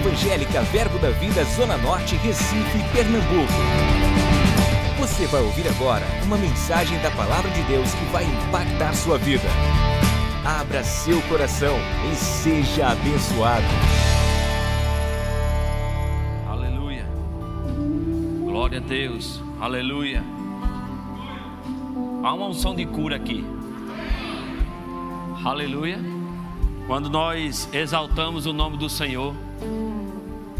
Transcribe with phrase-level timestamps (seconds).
[0.00, 3.52] Evangélica Verbo da Vida Zona Norte, Recife, Pernambuco.
[4.98, 9.44] Você vai ouvir agora uma mensagem da Palavra de Deus que vai impactar sua vida.
[10.42, 11.76] Abra seu coração
[12.10, 13.66] e seja abençoado.
[16.48, 17.06] Aleluia.
[18.42, 19.42] Glória a Deus.
[19.60, 20.24] Aleluia.
[22.24, 23.44] Há uma unção de cura aqui.
[25.44, 25.98] Aleluia.
[26.86, 29.34] Quando nós exaltamos o nome do Senhor,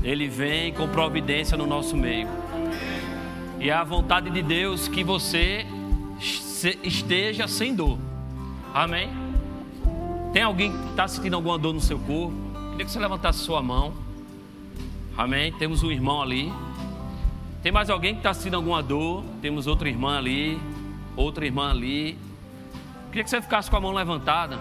[0.02, 2.28] Ele vem com providência no nosso meio.
[3.58, 5.66] E é a vontade de Deus que você
[6.82, 7.98] esteja sem dor.
[8.72, 9.10] Amém?
[10.32, 12.34] Tem alguém que está sentindo alguma dor no seu corpo?
[12.70, 13.92] Queria que você levantasse sua mão.
[15.16, 15.52] Amém?
[15.52, 16.50] Temos um irmão ali.
[17.62, 19.22] Tem mais alguém que está sentindo alguma dor?
[19.42, 20.58] Temos outra irmã ali.
[21.16, 22.16] Outra irmã ali.
[23.08, 24.58] Queria que você ficasse com a mão levantada.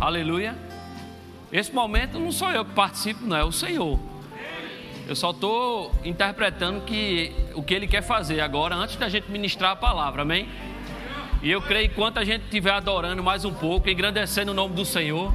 [0.00, 0.56] Aleluia.
[1.52, 3.98] Esse momento não sou eu que participo, não, é o Senhor.
[5.06, 9.72] Eu só estou interpretando que, o que Ele quer fazer agora, antes da gente ministrar
[9.72, 10.48] a palavra, amém?
[11.42, 14.74] E eu creio que enquanto a gente estiver adorando mais um pouco, engrandecendo o nome
[14.74, 15.30] do Senhor,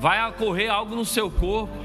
[0.00, 1.76] vai ocorrer algo no seu corpo,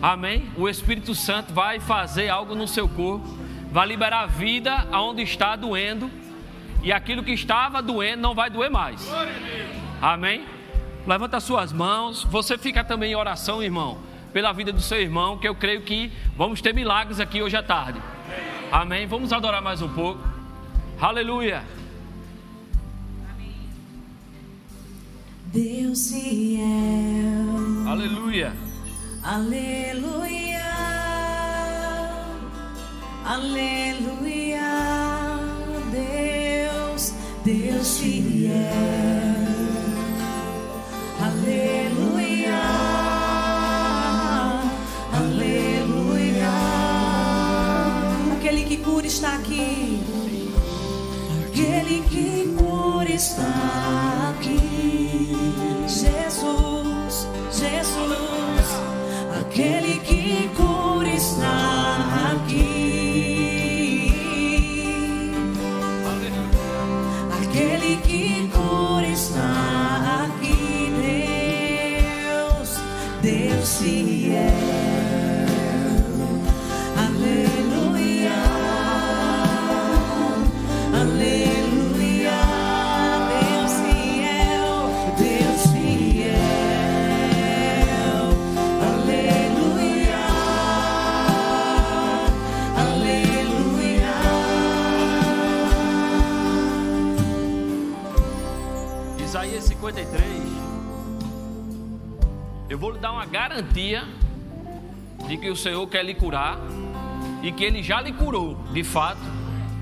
[0.00, 0.48] amém?
[0.56, 3.26] O Espírito Santo vai fazer algo no seu corpo,
[3.70, 6.10] vai liberar vida aonde está doendo,
[6.82, 9.06] e aquilo que estava doendo não vai doer mais,
[10.00, 10.46] amém?
[11.06, 15.48] Levanta suas mãos, você fica também em oração, irmão pela vida do seu irmão, que
[15.48, 17.98] eu creio que vamos ter milagres aqui hoje à tarde.
[18.70, 19.06] Amém?
[19.06, 20.20] Vamos adorar mais um pouco.
[21.00, 21.64] Aleluia.
[25.46, 27.88] Deus fiel.
[27.88, 28.52] Aleluia.
[29.22, 30.60] Aleluia.
[33.24, 34.60] Aleluia.
[35.90, 39.15] Deus, Deus fiel.
[49.06, 50.00] Está aqui.
[51.46, 55.32] Aquele que cura está aqui.
[55.86, 58.68] Jesus, Jesus,
[59.40, 62.65] aquele que cura está aqui.
[102.68, 104.04] Eu vou lhe dar uma garantia
[105.28, 106.58] de que o Senhor quer lhe curar
[107.42, 109.20] e que Ele já lhe curou, de fato,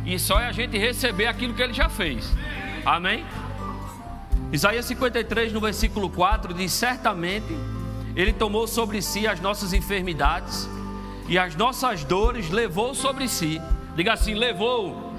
[0.05, 2.31] e só é a gente receber aquilo que Ele já fez.
[2.85, 3.25] Amém?
[4.53, 7.57] Isaías 53, no versículo 4, diz: Certamente
[8.15, 10.69] Ele tomou sobre si as nossas enfermidades
[11.27, 13.61] e as nossas dores levou sobre si.
[13.97, 15.15] Diga assim: levou.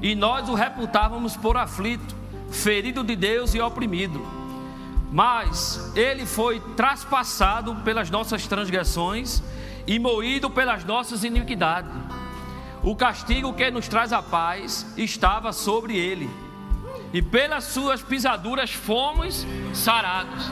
[0.00, 2.23] E nós o reputávamos por aflito,
[2.54, 4.44] ferido de Deus e oprimido
[5.14, 9.40] mas ele foi traspassado pelas nossas transgressões
[9.86, 11.92] e moído pelas nossas iniquidades.
[12.82, 16.28] O castigo que nos traz a paz estava sobre ele,
[17.12, 20.50] e pelas suas pisaduras fomos sarados.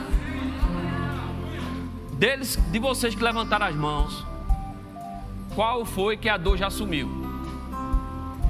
[2.13, 4.25] Deles, de vocês que levantaram as mãos,
[5.55, 7.09] qual foi que a dor já sumiu?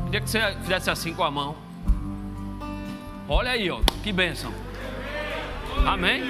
[0.06, 1.63] Queria que você fizesse assim com a mão.
[3.36, 4.54] Olha aí, ó, que bênção.
[5.88, 6.22] Amém?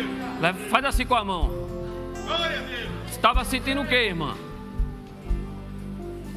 [0.70, 1.52] Faz assim com a mão.
[3.06, 4.38] Estava sentindo o que, irmã?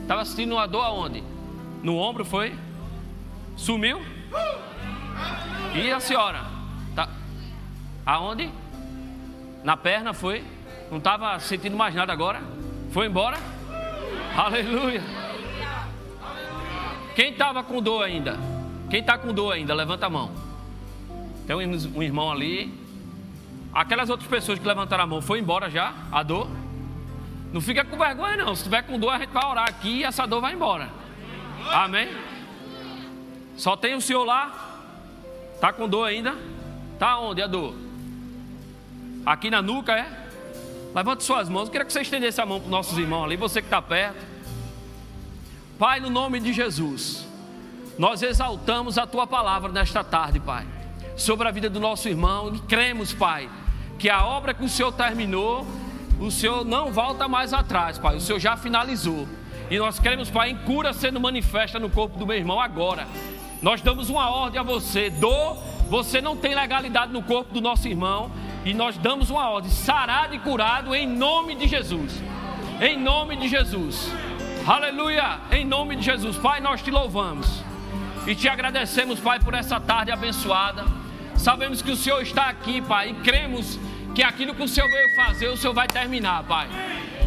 [0.03, 1.23] Estava sentindo uma dor aonde?
[1.85, 2.53] No ombro foi?
[3.57, 4.03] Sumiu?
[5.73, 6.43] E a senhora?
[6.97, 7.11] Tá.
[8.05, 8.51] Aonde?
[9.63, 10.43] Na perna foi?
[10.91, 12.43] Não estava sentindo mais nada agora?
[12.91, 13.37] Foi embora?
[14.37, 15.03] Aleluia.
[17.15, 18.37] Quem estava com dor ainda?
[18.91, 19.73] Quem está com dor ainda?
[19.73, 20.46] Levanta a mão.
[21.47, 22.73] Tem um irmão ali.
[23.73, 26.49] Aquelas outras pessoas que levantaram a mão, foi embora já a dor?
[27.53, 28.55] Não fica com vergonha não.
[28.55, 30.91] Se tiver com dor, a gente vai orar aqui e essa dor vai embora.
[31.71, 32.09] Amém?
[33.57, 34.83] Só tem o senhor lá.
[35.61, 36.37] Tá com dor ainda?
[36.99, 37.75] Tá onde a dor?
[39.25, 40.27] Aqui na nuca, é?
[40.95, 41.67] Levante suas mãos.
[41.67, 43.83] Eu queria que você estendesse a mão para os nossos irmãos ali, você que está
[43.83, 44.25] perto.
[45.79, 47.27] Pai, no nome de Jesus,
[47.99, 50.67] nós exaltamos a tua palavra nesta tarde, Pai,
[51.17, 53.49] sobre a vida do nosso irmão e cremos, Pai,
[53.99, 55.67] que a obra que o Senhor terminou
[56.19, 58.17] o Senhor não volta mais atrás, Pai.
[58.17, 59.29] O Senhor já finalizou.
[59.71, 63.07] E nós queremos, Pai, em cura sendo manifesta no corpo do meu irmão agora.
[63.61, 65.59] Nós damos uma ordem a você, dor,
[65.91, 68.31] você não tem legalidade no corpo do nosso irmão.
[68.65, 72.23] E nós damos uma ordem, sarado e curado em nome de Jesus.
[72.81, 74.11] Em nome de Jesus.
[74.67, 76.37] Aleluia, em nome de Jesus.
[76.39, 77.63] Pai, nós te louvamos.
[78.27, 80.85] E te agradecemos, Pai, por essa tarde abençoada.
[81.39, 83.79] Sabemos que o Senhor está aqui, Pai, e cremos
[84.15, 86.69] que aquilo que o Senhor veio fazer, o Senhor vai terminar, Pai.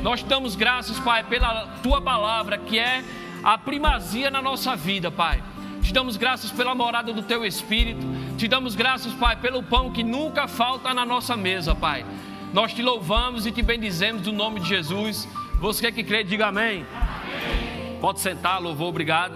[0.01, 3.03] Nós damos graças, Pai, pela tua palavra, que é
[3.43, 5.43] a primazia na nossa vida, Pai.
[5.81, 8.05] Te damos graças pela morada do teu espírito.
[8.37, 12.05] Te damos graças, Pai, pelo pão que nunca falta na nossa mesa, Pai.
[12.53, 15.27] Nós te louvamos e te bendizemos no nome de Jesus.
[15.59, 16.85] Você que crê, diga amém.
[16.93, 17.97] amém.
[17.99, 19.35] Pode sentar, louvor, obrigado.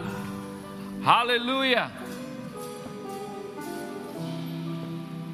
[1.06, 2.03] Aleluia.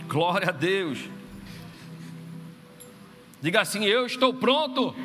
[0.10, 0.98] Glória a Deus.
[3.40, 4.96] Diga assim: Eu estou pronto.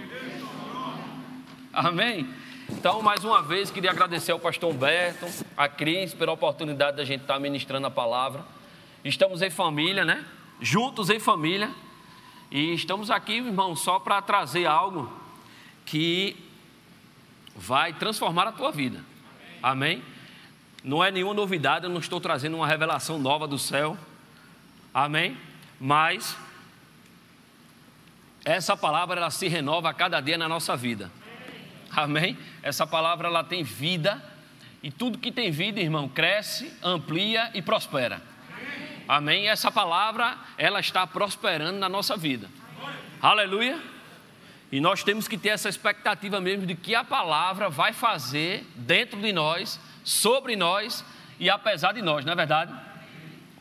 [1.71, 2.27] Amém.
[2.71, 7.21] Então, mais uma vez, queria agradecer ao pastor Humberto, a Cris, pela oportunidade da gente
[7.21, 8.47] estar ministrando a palavra.
[9.05, 10.25] Estamos em família, né?
[10.59, 11.71] Juntos em família.
[12.51, 15.13] E estamos aqui, irmão, só para trazer algo
[15.85, 16.35] que
[17.55, 19.05] vai transformar a tua vida.
[19.63, 20.03] Amém?
[20.83, 23.99] Não é nenhuma novidade, eu não estou trazendo uma revelação nova do céu.
[24.95, 25.37] Amém?
[25.81, 26.39] Mas
[28.45, 31.11] essa palavra ela se renova a cada dia na nossa vida.
[31.91, 32.39] Amém?
[32.63, 34.23] Essa palavra ela tem vida
[34.83, 38.23] e tudo que tem vida, irmão, cresce, amplia e prospera.
[39.09, 39.45] Amém?
[39.45, 42.49] E essa palavra ela está prosperando na nossa vida.
[43.21, 43.81] Aleluia.
[44.71, 49.21] E nós temos que ter essa expectativa mesmo de que a palavra vai fazer dentro
[49.21, 51.05] de nós, sobre nós
[51.39, 52.75] e apesar de nós, não é verdade?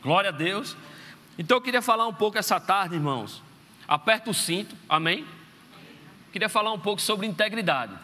[0.02, 0.76] Glória a Deus.
[1.38, 3.42] Então eu queria falar um pouco essa tarde, irmãos,
[3.86, 5.26] Aperta o cinto, amém?
[6.32, 7.94] Queria falar um pouco sobre integridade.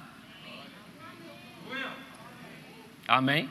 [3.09, 3.49] Amém?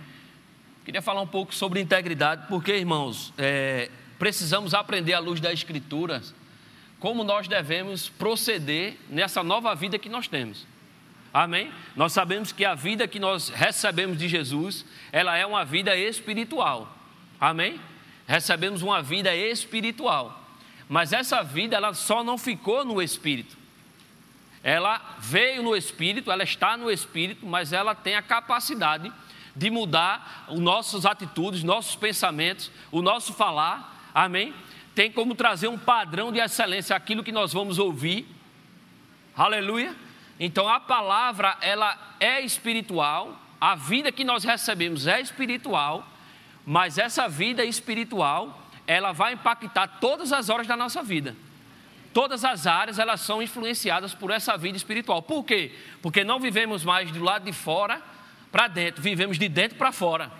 [0.85, 6.33] Queria falar um pouco sobre integridade, porque, irmãos, é, precisamos aprender à luz das Escrituras
[6.99, 10.67] como nós devemos proceder nessa nova vida que nós temos.
[11.33, 11.71] Amém?
[11.95, 16.95] Nós sabemos que a vida que nós recebemos de Jesus, ela é uma vida espiritual.
[17.39, 17.79] Amém?
[18.29, 20.39] Recebemos uma vida espiritual.
[20.87, 23.57] Mas essa vida, ela só não ficou no espírito.
[24.63, 29.11] Ela veio no espírito, ela está no espírito, mas ela tem a capacidade
[29.55, 34.11] de mudar os nossas atitudes, nossos pensamentos, o nosso falar.
[34.13, 34.53] Amém?
[34.93, 38.27] Tem como trazer um padrão de excelência aquilo que nós vamos ouvir.
[39.35, 39.95] Aleluia.
[40.39, 46.07] Então a palavra, ela é espiritual, a vida que nós recebemos é espiritual,
[46.69, 51.35] mas essa vida espiritual, ela vai impactar todas as horas da nossa vida.
[52.13, 55.23] Todas as áreas elas são influenciadas por essa vida espiritual.
[55.23, 55.71] Por quê?
[55.99, 57.99] Porque não vivemos mais do lado de fora
[58.51, 60.31] para dentro, vivemos de dentro para fora.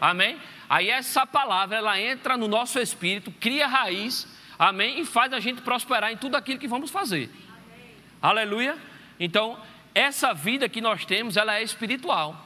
[0.00, 0.38] Amém?
[0.68, 5.62] Aí essa palavra ela entra no nosso espírito, cria raiz, amém, e faz a gente
[5.62, 7.28] prosperar em tudo aquilo que vamos fazer.
[8.22, 8.78] Aleluia.
[9.18, 9.58] Então,
[9.92, 12.40] essa vida que nós temos, ela é espiritual.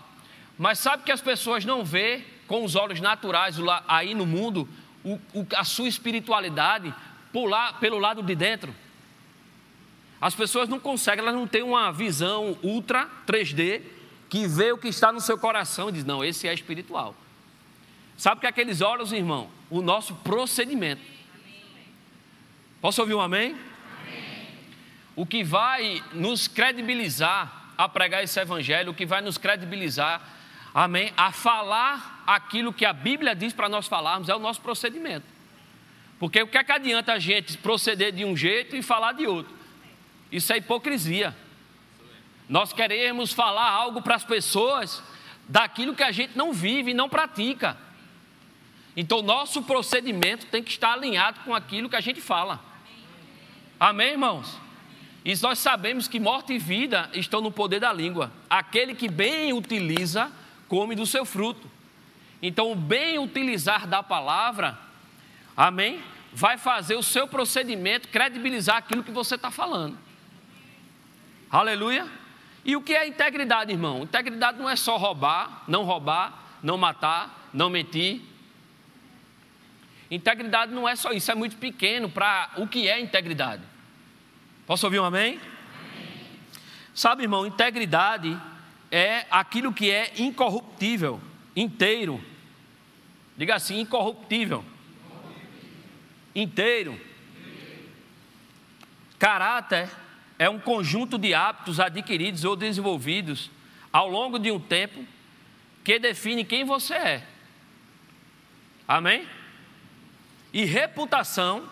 [0.56, 3.54] Mas sabe que as pessoas não vê com os olhos naturais
[3.86, 4.68] aí no mundo
[5.04, 6.92] o, o, a sua espiritualidade
[7.32, 8.74] pular pelo lado de dentro.
[10.20, 13.82] As pessoas não conseguem, elas não têm uma visão ultra 3D
[14.28, 17.14] que vê o que está no seu coração e diz: não, esse é espiritual.
[18.16, 21.02] Sabe que aqueles olhos, irmão, o nosso procedimento.
[22.80, 23.50] Posso ouvir um amém?
[23.52, 24.48] amém?
[25.14, 30.20] O que vai nos credibilizar a pregar esse evangelho, o que vai nos credibilizar
[30.74, 35.26] amém, a falar aquilo que a Bíblia diz para nós falarmos é o nosso procedimento.
[36.18, 39.26] Porque o que é que adianta a gente proceder de um jeito e falar de
[39.26, 39.52] outro?
[40.30, 41.36] Isso é hipocrisia.
[42.48, 45.02] Nós queremos falar algo para as pessoas
[45.48, 47.76] daquilo que a gente não vive e não pratica.
[48.96, 52.60] Então, nosso procedimento tem que estar alinhado com aquilo que a gente fala.
[53.78, 54.56] Amém, irmãos?
[55.24, 58.30] E nós sabemos que morte e vida estão no poder da língua.
[58.48, 60.30] Aquele que bem utiliza,
[60.68, 61.79] come do seu fruto.
[62.42, 64.78] Então, o bem utilizar da palavra,
[65.56, 69.98] amém, vai fazer o seu procedimento credibilizar aquilo que você está falando.
[71.50, 72.06] Aleluia.
[72.64, 74.02] E o que é integridade, irmão?
[74.02, 78.22] Integridade não é só roubar, não roubar, não matar, não mentir.
[80.10, 83.62] Integridade não é só isso, é muito pequeno para o que é integridade.
[84.66, 85.34] Posso ouvir um amém?
[85.34, 85.40] amém?
[86.94, 88.38] Sabe, irmão, integridade
[88.90, 91.20] é aquilo que é incorruptível,
[91.60, 92.22] inteiro.
[93.36, 94.64] Diga assim: incorruptível,
[96.34, 96.98] inteiro.
[99.18, 99.90] Caráter
[100.38, 103.50] é um conjunto de hábitos adquiridos ou desenvolvidos
[103.92, 105.04] ao longo de um tempo
[105.84, 107.26] que define quem você é.
[108.88, 109.26] Amém?
[110.52, 111.68] E reputação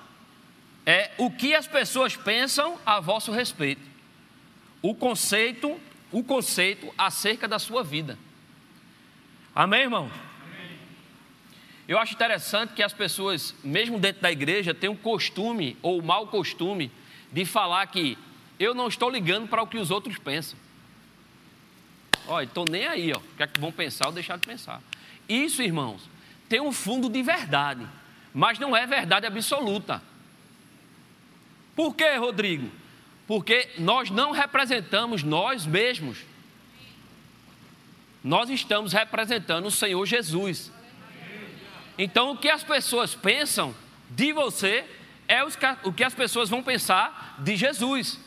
[0.85, 3.83] é o que as pessoas pensam a vosso respeito.
[4.81, 5.81] O conceito,
[6.13, 8.19] o conceito acerca da sua vida.
[9.59, 10.09] Amém, irmão?
[11.89, 16.05] Eu acho interessante que as pessoas, mesmo dentro da igreja, têm um costume ou um
[16.05, 16.93] mau costume
[17.33, 18.17] de falar que
[18.57, 20.57] eu não estou ligando para o que os outros pensam.
[22.29, 23.19] Olha, estou nem aí, ó.
[23.19, 24.81] O que é que vão pensar ou deixar de pensar.
[25.29, 26.09] Isso, irmãos,
[26.49, 27.85] tem um fundo de verdade,
[28.33, 30.01] mas não é verdade absoluta.
[31.75, 32.71] Por quê, Rodrigo?
[33.27, 36.19] Porque nós não representamos nós mesmos.
[38.29, 40.71] Nós estamos representando o Senhor Jesus.
[41.97, 43.75] Então, o que as pessoas pensam
[44.11, 44.85] de você
[45.27, 45.43] é
[45.83, 48.21] o que as pessoas vão pensar de Jesus.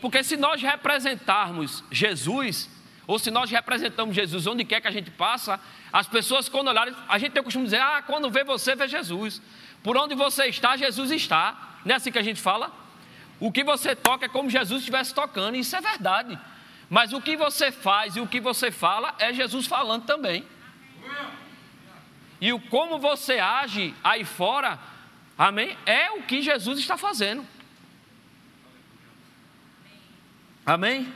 [0.00, 2.68] Porque se nós representarmos Jesus,
[3.06, 5.60] ou se nós representamos Jesus onde quer que a gente passa,
[5.92, 8.74] as pessoas quando olharem, a gente tem o costume de dizer, ah, quando vê você,
[8.74, 9.40] vê Jesus.
[9.84, 11.78] Por onde você está, Jesus está.
[11.84, 12.89] Não é assim que a gente fala?
[13.40, 16.38] O que você toca é como Jesus estivesse tocando, isso é verdade.
[16.90, 20.44] Mas o que você faz e o que você fala é Jesus falando também.
[22.40, 24.78] E o como você age aí fora,
[25.38, 25.76] amém?
[25.86, 27.46] É o que Jesus está fazendo.
[30.66, 31.12] Amém?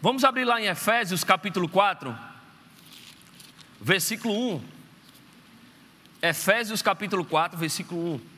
[0.00, 2.16] Vamos abrir lá em Efésios capítulo 4,
[3.80, 4.64] versículo 1.
[6.22, 8.37] Efésios capítulo 4, versículo 1.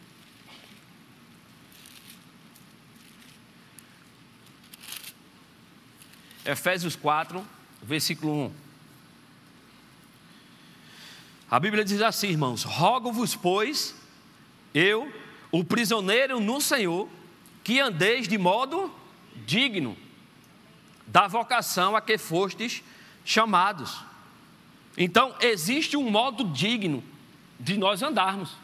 [6.50, 7.46] Efésios 4,
[7.80, 8.52] versículo 1.
[11.48, 13.94] A Bíblia diz assim, irmãos: Rogo-vos, pois,
[14.74, 15.12] eu,
[15.52, 17.08] o prisioneiro no Senhor,
[17.62, 18.92] que andeis de modo
[19.46, 19.96] digno
[21.06, 22.82] da vocação a que fostes
[23.24, 24.00] chamados.
[24.98, 27.02] Então, existe um modo digno
[27.58, 28.56] de nós andarmos.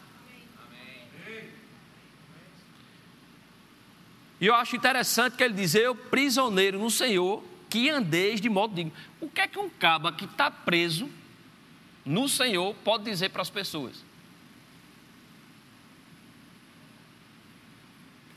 [4.41, 8.75] E eu acho interessante que ele diz: Eu, prisioneiro no Senhor, que andeis de modo
[8.75, 8.93] digno.
[9.21, 11.11] O que é que um caba que está preso
[12.05, 14.05] no Senhor pode dizer para as pessoas?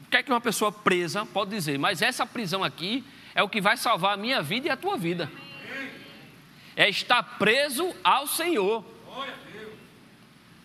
[0.04, 1.78] O que é que uma pessoa presa pode dizer?
[1.78, 3.04] Mas essa prisão aqui
[3.36, 5.32] é o que vai salvar a minha vida e a tua vida.
[6.76, 8.84] É estar preso ao Senhor.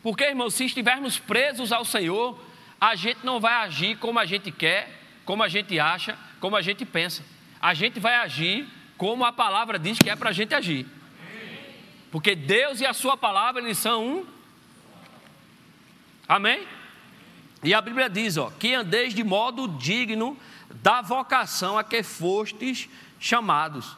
[0.03, 2.39] Porque, irmão, se estivermos presos ao Senhor,
[2.81, 6.63] a gente não vai agir como a gente quer, como a gente acha, como a
[6.63, 7.23] gente pensa
[7.65, 8.69] a gente vai agir
[8.99, 10.87] como a palavra diz que é para a gente agir.
[12.11, 14.27] Porque Deus e a Sua palavra, eles são um.
[16.29, 16.67] Amém?
[17.63, 20.37] E a Bíblia diz: ó, que andeis de modo digno
[20.83, 22.87] da vocação a que fostes
[23.19, 23.97] chamados,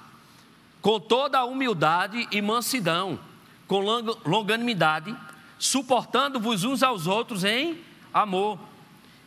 [0.80, 3.18] com toda a humildade e mansidão,
[3.66, 3.80] com
[4.24, 5.12] longanimidade,
[5.58, 7.80] suportando-vos uns aos outros em
[8.14, 8.60] amor,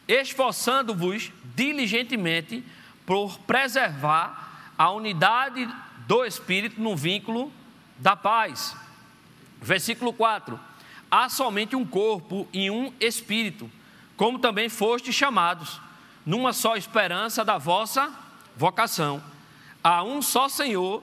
[0.08, 2.64] esforçando-vos diligentemente
[3.10, 5.68] por preservar a unidade
[6.06, 7.52] do Espírito no vínculo
[7.98, 8.76] da paz.
[9.60, 10.60] Versículo 4:
[11.10, 13.68] Há somente um corpo e um Espírito,
[14.16, 15.82] como também fostes chamados,
[16.24, 18.14] numa só esperança da vossa
[18.56, 19.24] vocação.
[19.84, 21.02] Há um só Senhor,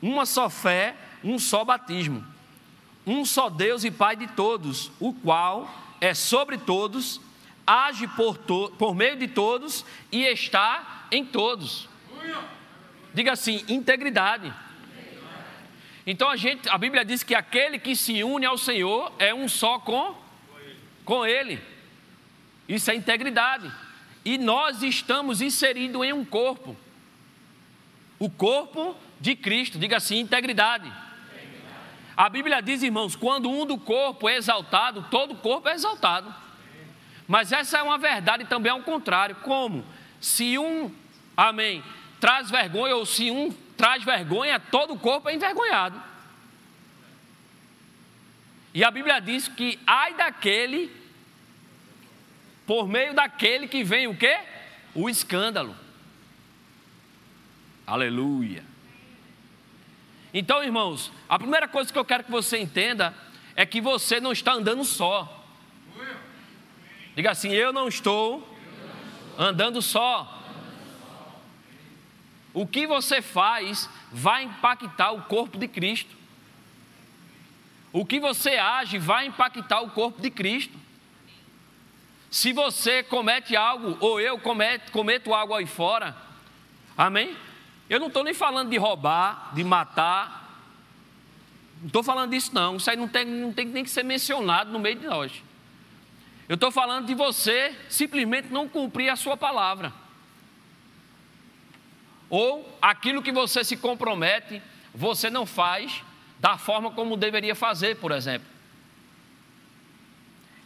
[0.00, 2.24] uma só fé, um só batismo.
[3.04, 5.68] Um só Deus e Pai de todos, o qual
[6.00, 7.20] é sobre todos,
[7.66, 11.88] age por, to por meio de todos e está em todos.
[13.14, 14.52] Diga assim: integridade.
[16.06, 19.48] Então a gente, a Bíblia diz que aquele que se une ao Senhor é um
[19.48, 20.16] só com
[21.04, 21.58] com ele.
[22.68, 23.72] Isso é integridade.
[24.24, 26.76] E nós estamos inseridos em um corpo.
[28.18, 29.78] O corpo de Cristo.
[29.78, 30.92] Diga assim: integridade.
[32.14, 36.34] A Bíblia diz, irmãos, quando um do corpo é exaltado, todo o corpo é exaltado.
[37.26, 39.36] Mas essa é uma verdade também ao contrário.
[39.36, 39.84] Como?
[40.20, 40.94] Se um,
[41.36, 41.82] amém,
[42.20, 46.02] traz vergonha, ou se um traz vergonha, todo o corpo é envergonhado.
[48.74, 50.94] E a Bíblia diz que ai daquele,
[52.66, 54.38] por meio daquele que vem o quê?
[54.94, 55.74] O escândalo.
[57.86, 58.64] Aleluia.
[60.32, 63.14] Então, irmãos, a primeira coisa que eu quero que você entenda
[63.56, 65.46] é que você não está andando só.
[67.16, 68.47] Diga assim: eu não estou
[69.38, 70.42] andando só.
[72.52, 76.16] O que você faz vai impactar o corpo de Cristo.
[77.92, 80.76] O que você age vai impactar o corpo de Cristo.
[82.30, 86.14] Se você comete algo, ou eu cometo, cometo algo aí fora,
[86.96, 87.34] amém?
[87.88, 90.48] Eu não estou nem falando de roubar, de matar,
[91.80, 94.70] não estou falando disso não, isso aí não tem, não tem nem que ser mencionado
[94.70, 95.32] no meio de nós.
[96.48, 99.92] Eu estou falando de você simplesmente não cumprir a sua palavra.
[102.30, 104.62] Ou aquilo que você se compromete,
[104.94, 106.02] você não faz
[106.38, 108.48] da forma como deveria fazer, por exemplo.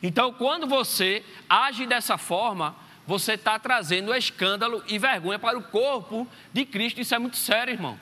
[0.02, 2.74] Então, quando você age dessa forma,
[3.06, 7.00] você está trazendo escândalo e vergonha para o corpo de Cristo.
[7.00, 7.98] Isso é muito sério, irmão.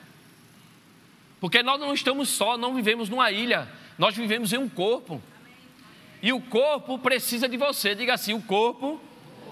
[1.39, 5.21] Porque nós não estamos só, não vivemos numa ilha, nós vivemos em um corpo.
[6.21, 7.95] E o corpo precisa de você.
[7.95, 9.01] Diga assim: o corpo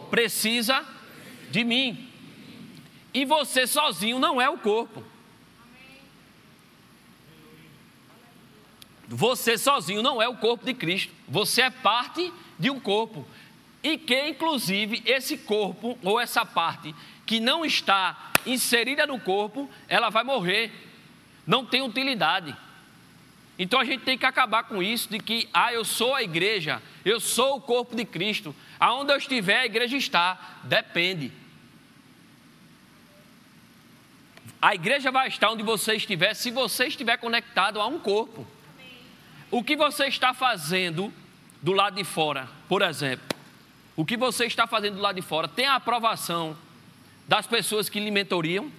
[0.09, 0.85] precisa
[1.49, 2.07] de mim.
[3.13, 5.03] E você sozinho não é o corpo.
[9.07, 11.11] Você sozinho não é o corpo de Cristo.
[11.27, 13.25] Você é parte de um corpo.
[13.81, 16.93] E que, inclusive, esse corpo ou essa parte
[17.25, 20.71] que não está inserida no corpo, ela vai morrer.
[21.47, 22.55] Não tem utilidade.
[23.59, 26.81] Então a gente tem que acabar com isso de que, ah, eu sou a igreja,
[27.03, 28.55] eu sou o corpo de Cristo.
[28.79, 30.59] Aonde eu estiver, a igreja está.
[30.63, 31.29] Depende.
[34.61, 38.47] A igreja vai estar onde você estiver, se você estiver conectado a um corpo.
[39.51, 41.13] O que você está fazendo
[41.61, 43.27] do lado de fora, por exemplo,
[43.95, 46.55] o que você está fazendo do lado de fora tem a aprovação
[47.27, 48.71] das pessoas que lhe mentoriam?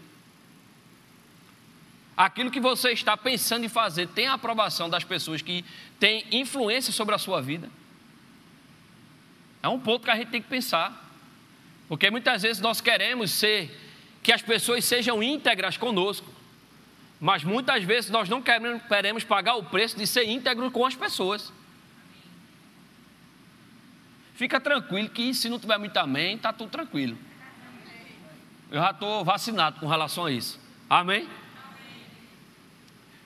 [2.17, 5.65] Aquilo que você está pensando em fazer tem a aprovação das pessoas que
[5.99, 7.71] têm influência sobre a sua vida?
[9.63, 11.09] É um ponto que a gente tem que pensar.
[11.89, 13.77] Porque muitas vezes nós queremos ser
[14.23, 16.27] que as pessoas sejam íntegras conosco.
[17.21, 21.53] Mas muitas vezes nós não queremos, pagar o preço de ser íntegro com as pessoas.
[24.35, 27.19] Fica tranquilo que se não tiver muito amém, está tudo tranquilo.
[28.71, 30.59] Eu já estou vacinado com relação a isso.
[30.89, 31.29] Amém?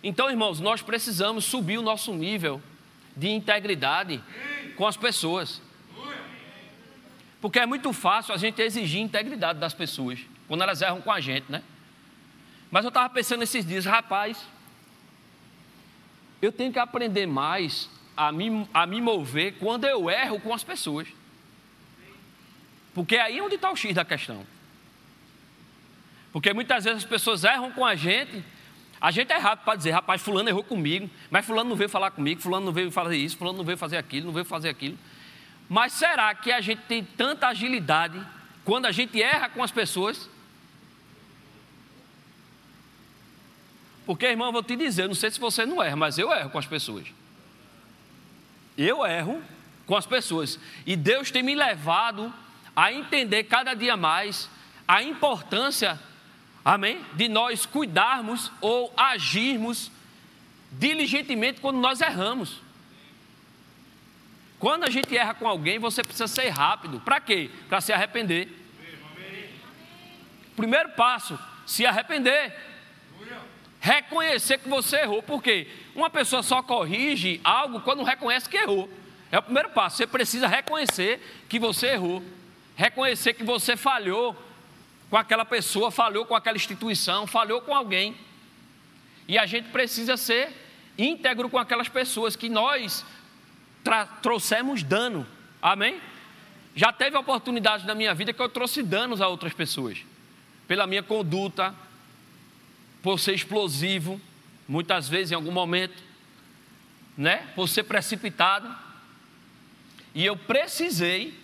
[0.07, 2.61] Então, irmãos, nós precisamos subir o nosso nível
[3.17, 4.23] de integridade
[4.77, 5.63] com as pessoas.
[7.41, 11.21] Porque é muito fácil a gente exigir integridade das pessoas quando elas erram com a
[11.21, 11.63] gente, né?
[12.71, 14.47] Mas eu estava pensando esses dias, rapaz,
[16.43, 20.63] eu tenho que aprender mais a me, a me mover quando eu erro com as
[20.63, 21.09] pessoas.
[22.93, 24.45] Porque aí é onde está o X da questão.
[26.31, 28.45] Porque muitas vezes as pessoas erram com a gente,
[29.05, 32.11] a gente é rápido para dizer, rapaz, fulano errou comigo, mas fulano não veio falar
[32.11, 34.99] comigo, fulano não veio fazer isso, fulano não veio fazer aquilo, não veio fazer aquilo.
[35.69, 38.19] Mas será que a gente tem tanta agilidade
[38.65, 40.27] quando a gente erra com as pessoas?
[44.07, 46.49] Porque, irmão, eu vou te dizer, não sei se você não erra, mas eu erro
[46.49, 47.07] com as pessoas.
[48.75, 49.43] Eu erro
[49.85, 50.59] com as pessoas.
[50.87, 52.33] E Deus tem me levado
[52.75, 54.49] a entender cada dia mais
[54.89, 56.01] a importância,
[56.65, 59.91] amém, de nós cuidarmos ou agirmos
[60.73, 62.61] diligentemente quando nós erramos.
[64.59, 67.01] Quando a gente erra com alguém, você precisa ser rápido.
[67.01, 67.51] Para quê?
[67.69, 68.49] Para se arrepender.
[70.57, 72.55] Primeiro passo, se arrepender
[73.85, 75.23] reconhecer que você errou.
[75.23, 75.69] Por quê?
[75.95, 78.89] Uma pessoa só corrige algo quando reconhece que errou.
[79.31, 79.99] É o primeiro passo.
[79.99, 82.23] Você precisa reconhecer que você errou.
[82.75, 84.35] Reconhecer que você falhou
[85.15, 88.17] com aquela pessoa, falhou com aquela instituição, falhou com alguém.
[89.29, 90.53] E a gente precisa ser
[90.99, 93.07] íntegro com aquelas pessoas que nós
[94.21, 95.25] trouxemos dano.
[95.63, 96.01] Amém?
[96.75, 99.99] Já teve oportunidades na minha vida que eu trouxe danos a outras pessoas.
[100.67, 101.73] Pela minha conduta,
[103.01, 104.21] por ser explosivo,
[104.67, 106.03] muitas vezes em algum momento,
[107.17, 107.53] né?
[107.55, 108.69] Por ser precipitado.
[110.13, 111.39] E eu precisei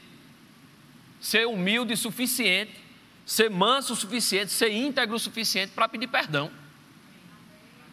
[1.21, 2.90] ser humilde o suficiente,
[3.31, 6.51] ser manso o suficiente, ser íntegro o suficiente para pedir perdão.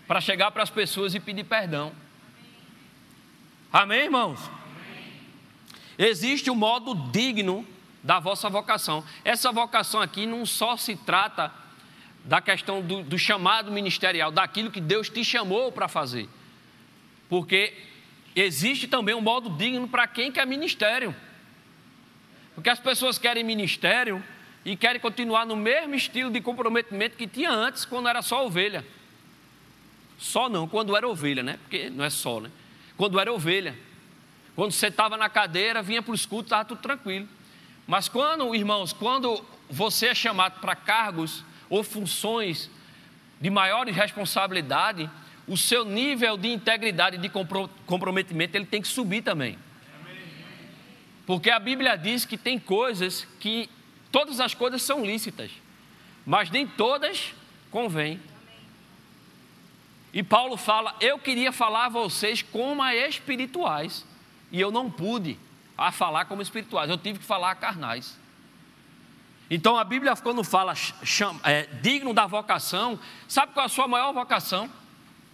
[0.07, 1.93] Para chegar para as pessoas e pedir perdão.
[3.71, 4.39] Amém, irmãos?
[5.95, 7.63] Existe um modo digno
[8.01, 9.05] da vossa vocação.
[9.23, 11.53] Essa vocação aqui não só se trata
[12.25, 16.27] da questão do, do chamado ministerial, daquilo que Deus te chamou para fazer.
[17.29, 17.77] Porque
[18.35, 21.15] existe também um modo digno para quem quer ministério.
[22.55, 24.23] Porque as pessoas querem ministério
[24.67, 28.85] e querem continuar no mesmo estilo de comprometimento que tinha antes, quando era só ovelha.
[30.17, 31.57] Só não, quando era ovelha, né?
[31.63, 32.51] Porque não é só, né?
[32.97, 33.73] Quando era ovelha.
[34.57, 37.25] Quando você estava na cadeira, vinha para o escudo, estava tudo tranquilo.
[37.87, 42.69] Mas quando, irmãos, quando você é chamado para cargos ou funções
[43.39, 45.09] de maior responsabilidade,
[45.47, 49.57] o seu nível de integridade e de comprometimento ele tem que subir também.
[51.25, 53.69] Porque a Bíblia diz que tem coisas que
[54.17, 55.51] todas as coisas são lícitas,
[56.25, 57.35] mas nem todas
[57.69, 58.19] convêm.
[60.11, 64.03] E Paulo fala: Eu queria falar a vocês como a espirituais,
[64.51, 65.37] e eu não pude
[65.77, 68.17] a falar como espirituais, eu tive que falar a carnais.
[69.51, 73.87] Então a Bíblia, quando fala chama, é, digno da vocação, sabe qual é a sua
[73.87, 74.67] maior vocação?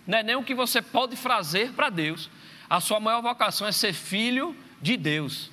[0.05, 2.29] Não é nem o que você pode fazer para Deus,
[2.69, 5.49] a sua maior vocação é ser filho de Deus.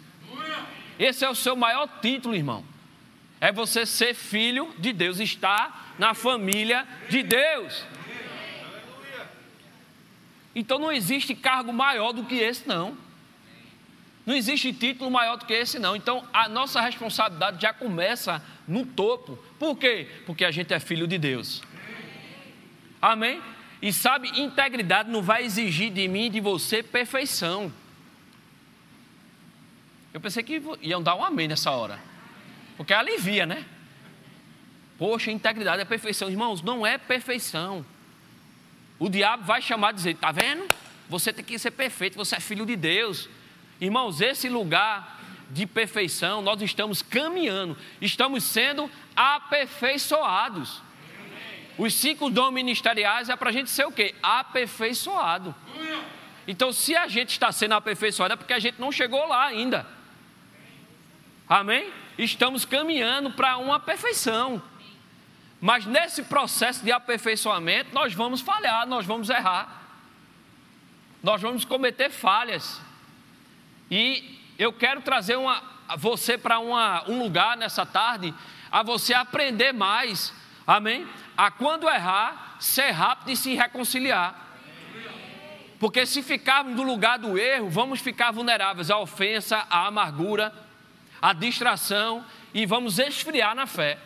[0.98, 2.64] Esse é o seu maior título, irmão.
[3.40, 7.84] É você ser filho de Deus, estar na família de Deus.
[10.54, 12.96] Então não existe cargo maior do que esse, não.
[14.26, 15.96] Não existe título maior do que esse, não.
[15.96, 19.38] Então a nossa responsabilidade já começa no topo.
[19.58, 20.06] Por quê?
[20.26, 21.62] Porque a gente é filho de Deus.
[23.00, 23.40] Amém?
[23.80, 27.72] E sabe, integridade não vai exigir de mim e de você perfeição.
[30.12, 32.09] Eu pensei que iam dar um amém nessa hora.
[32.80, 33.66] Porque alivia, né?
[34.96, 36.30] Poxa, integridade é perfeição.
[36.30, 37.84] Irmãos, não é perfeição.
[38.98, 40.66] O diabo vai chamar e dizer: está vendo?
[41.06, 43.28] Você tem que ser perfeito, você é filho de Deus.
[43.82, 50.80] Irmãos, esse lugar de perfeição, nós estamos caminhando, estamos sendo aperfeiçoados.
[51.76, 54.14] Os cinco dons ministeriais é para a gente ser o quê?
[54.22, 55.54] Aperfeiçoado.
[56.48, 59.86] Então, se a gente está sendo aperfeiçoado, é porque a gente não chegou lá ainda.
[61.46, 61.92] Amém?
[62.18, 64.62] Estamos caminhando para uma perfeição.
[65.60, 69.82] Mas nesse processo de aperfeiçoamento, nós vamos falhar, nós vamos errar.
[71.22, 72.80] Nós vamos cometer falhas.
[73.90, 75.62] E eu quero trazer uma,
[75.98, 78.34] você para um lugar nessa tarde,
[78.70, 80.32] a você aprender mais,
[80.66, 81.06] amém?
[81.40, 84.48] a quando errar, ser rápido e se reconciliar.
[85.78, 90.52] Porque se ficarmos no lugar do erro, vamos ficar vulneráveis à ofensa, à amargura,
[91.20, 93.98] à distração e vamos esfriar na fé.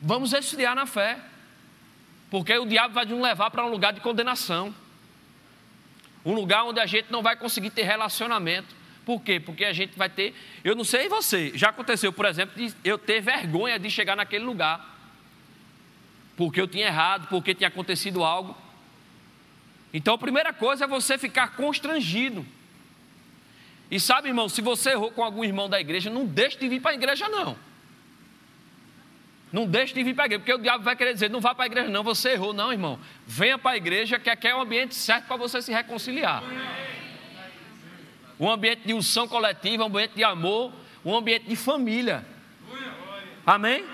[0.00, 1.18] Vamos esfriar na fé.
[2.30, 4.74] Porque o diabo vai nos levar para um lugar de condenação.
[6.24, 8.74] Um lugar onde a gente não vai conseguir ter relacionamento.
[9.04, 9.40] Por quê?
[9.40, 10.34] Porque a gente vai ter.
[10.62, 14.44] Eu não sei você, já aconteceu, por exemplo, de eu ter vergonha de chegar naquele
[14.44, 14.98] lugar.
[16.36, 18.56] Porque eu tinha errado, porque tinha acontecido algo.
[19.92, 22.46] Então a primeira coisa é você ficar constrangido.
[23.90, 26.80] E sabe, irmão, se você errou com algum irmão da igreja, não deixe de vir
[26.80, 27.56] para a igreja, não.
[29.52, 31.54] Não deixe de vir para a igreja, porque o diabo vai querer dizer, não vá
[31.54, 32.52] para a igreja, não, você errou.
[32.52, 33.00] Não, irmão.
[33.26, 36.44] Venha para a igreja, que aqui é o ambiente certo para você se reconciliar
[38.40, 40.72] um ambiente de unção coletiva, um ambiente de amor,
[41.04, 42.24] um ambiente de família.
[43.44, 43.84] Amém?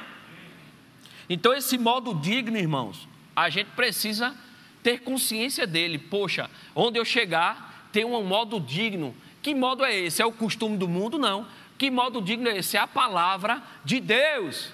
[1.28, 4.36] Então, esse modo digno, irmãos, a gente precisa
[4.84, 5.98] ter consciência dele.
[5.98, 9.12] Poxa, onde eu chegar, tem um modo digno.
[9.46, 10.20] Que modo é esse?
[10.20, 11.20] É o costume do mundo?
[11.20, 11.46] Não.
[11.78, 12.76] Que modo digno é esse?
[12.76, 14.72] É a palavra de Deus.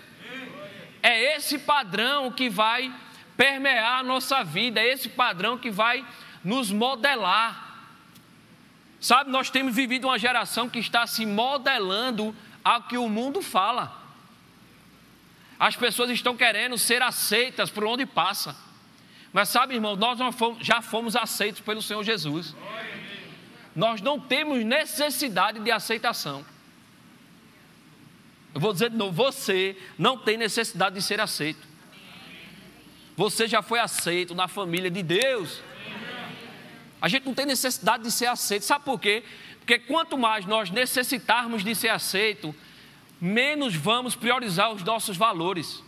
[1.02, 2.90] É esse padrão que vai
[3.36, 6.02] permear a nossa vida, é esse padrão que vai
[6.42, 7.82] nos modelar.
[8.98, 13.94] Sabe, nós temos vivido uma geração que está se modelando ao que o mundo fala.
[15.60, 18.56] As pessoas estão querendo ser aceitas por onde passa.
[19.34, 20.18] Mas sabe, irmão, nós
[20.60, 22.56] já fomos aceitos pelo Senhor Jesus.
[23.74, 26.44] Nós não temos necessidade de aceitação.
[28.54, 31.66] Eu vou dizer de novo: você não tem necessidade de ser aceito.
[33.16, 35.62] Você já foi aceito na família de Deus.
[37.00, 38.64] A gente não tem necessidade de ser aceito.
[38.64, 39.24] Sabe por quê?
[39.58, 42.54] Porque quanto mais nós necessitarmos de ser aceito,
[43.20, 45.82] menos vamos priorizar os nossos valores.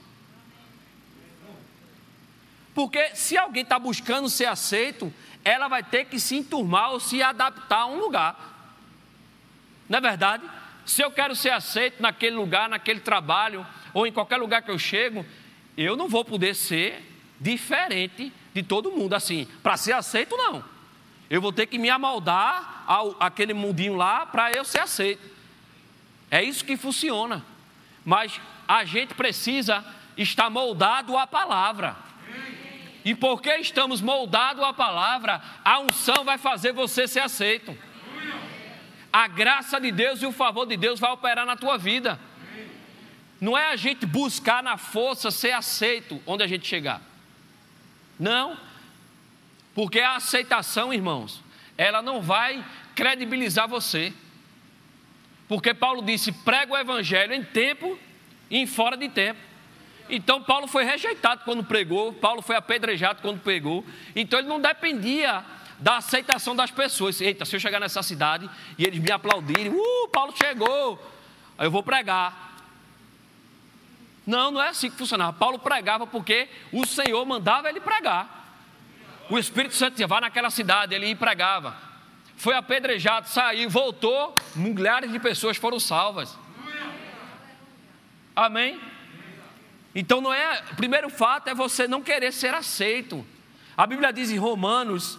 [2.75, 5.13] Porque se alguém está buscando ser aceito,
[5.45, 8.37] ela vai ter que se enturmar ou se adaptar a um lugar.
[9.89, 10.43] Não é verdade?
[10.87, 14.79] Se eu quero ser aceito naquele lugar, naquele trabalho, ou em qualquer lugar que eu
[14.79, 15.25] chego,
[15.77, 19.15] eu não vou poder ser diferente de todo mundo.
[19.15, 20.65] Assim, para ser aceito, não.
[21.29, 25.35] Eu vou ter que me amoldar ao, aquele mundinho lá para eu ser aceito.
[26.31, 27.45] É isso que funciona.
[28.05, 29.85] Mas a gente precisa
[30.17, 31.97] estar moldado à palavra.
[33.05, 37.77] E porque estamos moldados à palavra, a unção vai fazer você ser aceito.
[39.13, 42.19] A graça de Deus e o favor de Deus vai operar na tua vida.
[43.41, 47.03] Não é a gente buscar na força ser aceito onde a gente chegar.
[48.19, 48.59] Não,
[49.75, 51.43] porque a aceitação, irmãos,
[51.77, 52.65] ela não vai
[52.95, 54.15] credibilizar você.
[55.47, 57.99] Porque Paulo disse: prega o evangelho em tempo
[58.49, 59.41] e em fora de tempo.
[60.09, 63.85] Então Paulo foi rejeitado quando pregou, Paulo foi apedrejado quando pregou.
[64.15, 65.45] Então ele não dependia
[65.79, 67.21] da aceitação das pessoas.
[67.21, 70.99] Eita, se eu chegar nessa cidade e eles me aplaudirem, uh, Paulo chegou,
[71.57, 72.53] aí eu vou pregar.
[74.27, 75.33] Não, não é assim que funcionava.
[75.33, 78.43] Paulo pregava porque o Senhor mandava ele pregar.
[79.29, 81.77] O Espírito Santo dizia, vá naquela cidade, ele pregava.
[82.37, 86.37] Foi apedrejado, saiu, voltou, milhares de pessoas foram salvas.
[88.35, 88.81] Amém?
[89.95, 93.25] Então não é, o primeiro fato é você não querer ser aceito.
[93.77, 95.19] A Bíblia diz em Romanos,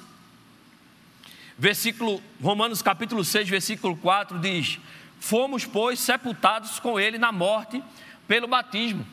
[1.58, 4.80] versículo, Romanos capítulo 6, versículo 4 diz:
[5.20, 7.82] "Fomos pois sepultados com ele na morte
[8.28, 9.06] pelo batismo,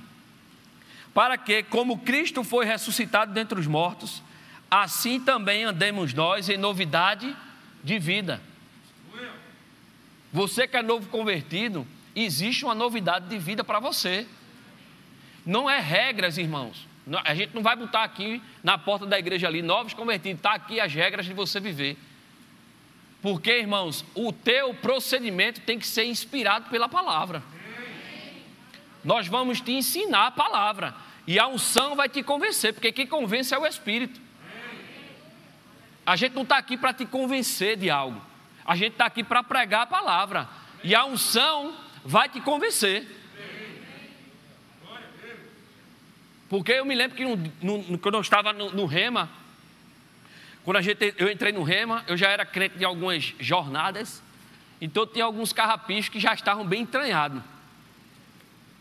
[1.15, 4.23] para que, como Cristo foi ressuscitado dentre os mortos,
[4.71, 7.37] assim também andemos nós em novidade
[7.85, 8.41] de vida."
[10.33, 14.27] Você que é novo convertido, existe uma novidade de vida para você.
[15.45, 16.87] Não é regras, irmãos.
[17.25, 20.81] A gente não vai botar aqui na porta da igreja ali, novos convertidos, está aqui
[20.81, 21.97] as regras de você viver.
[23.21, 27.43] Porque, irmãos, o teu procedimento tem que ser inspirado pela palavra.
[29.05, 30.95] Nós vamos te ensinar a palavra.
[31.27, 34.21] E a unção vai te convencer, porque quem convence é o Espírito.
[36.05, 38.21] A gente não está aqui para te convencer de algo.
[38.65, 40.49] A gente está aqui para pregar a palavra.
[40.83, 43.22] E a unção vai te convencer.
[46.53, 49.31] Porque eu me lembro que no, no, quando eu estava no, no, Rema,
[50.63, 54.23] quando a gente, eu entrei no Rema, eu já era crente de algumas jornadas,
[54.79, 57.43] então tinha alguns carrapichos que já estavam bem entranhados.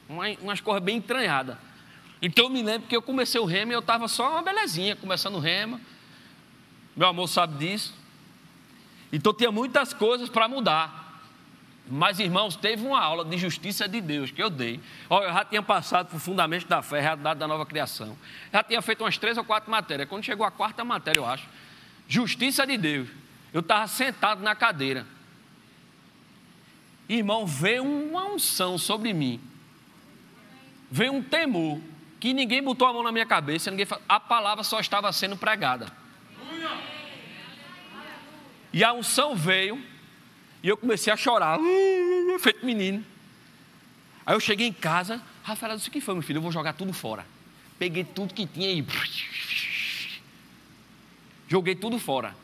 [0.09, 1.55] Umas, umas coisas bem entranhadas.
[2.21, 4.93] Então eu me lembro que eu comecei o Rema e eu estava só uma belezinha,
[4.97, 5.79] começando o Rema.
[6.93, 7.95] Meu amor sabe disso.
[9.13, 11.00] Então tinha muitas coisas para mudar.
[11.93, 14.79] Mas, irmãos, teve uma aula de justiça de Deus que eu dei.
[15.09, 18.17] Olha, eu já tinha passado por fundamento da fé, realidade da nova criação.
[18.51, 20.07] Já tinha feito umas três ou quatro matérias.
[20.07, 21.49] Quando chegou a quarta matéria, eu acho,
[22.07, 23.09] justiça de Deus,
[23.53, 25.05] eu estava sentado na cadeira.
[27.09, 29.41] Irmão, veio uma unção sobre mim.
[30.89, 31.81] Veio um temor
[32.21, 35.91] que ninguém botou a mão na minha cabeça, ninguém a palavra só estava sendo pregada.
[38.71, 39.90] E a unção veio
[40.63, 43.03] e eu comecei a chorar, uh, feito menino.
[44.25, 46.37] Aí eu cheguei em casa, Rafael disse: O que foi, meu filho?
[46.37, 47.25] Eu vou jogar tudo fora.
[47.79, 48.85] Peguei tudo que tinha e.
[51.47, 52.35] Joguei tudo fora.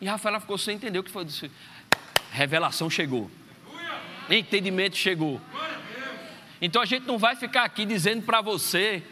[0.00, 1.24] E Rafael ficou sem entender o que foi.
[1.24, 1.50] Disse,
[2.32, 3.30] Revelação chegou.
[4.28, 5.40] Entendimento chegou.
[6.60, 9.02] Então a gente não vai ficar aqui dizendo para você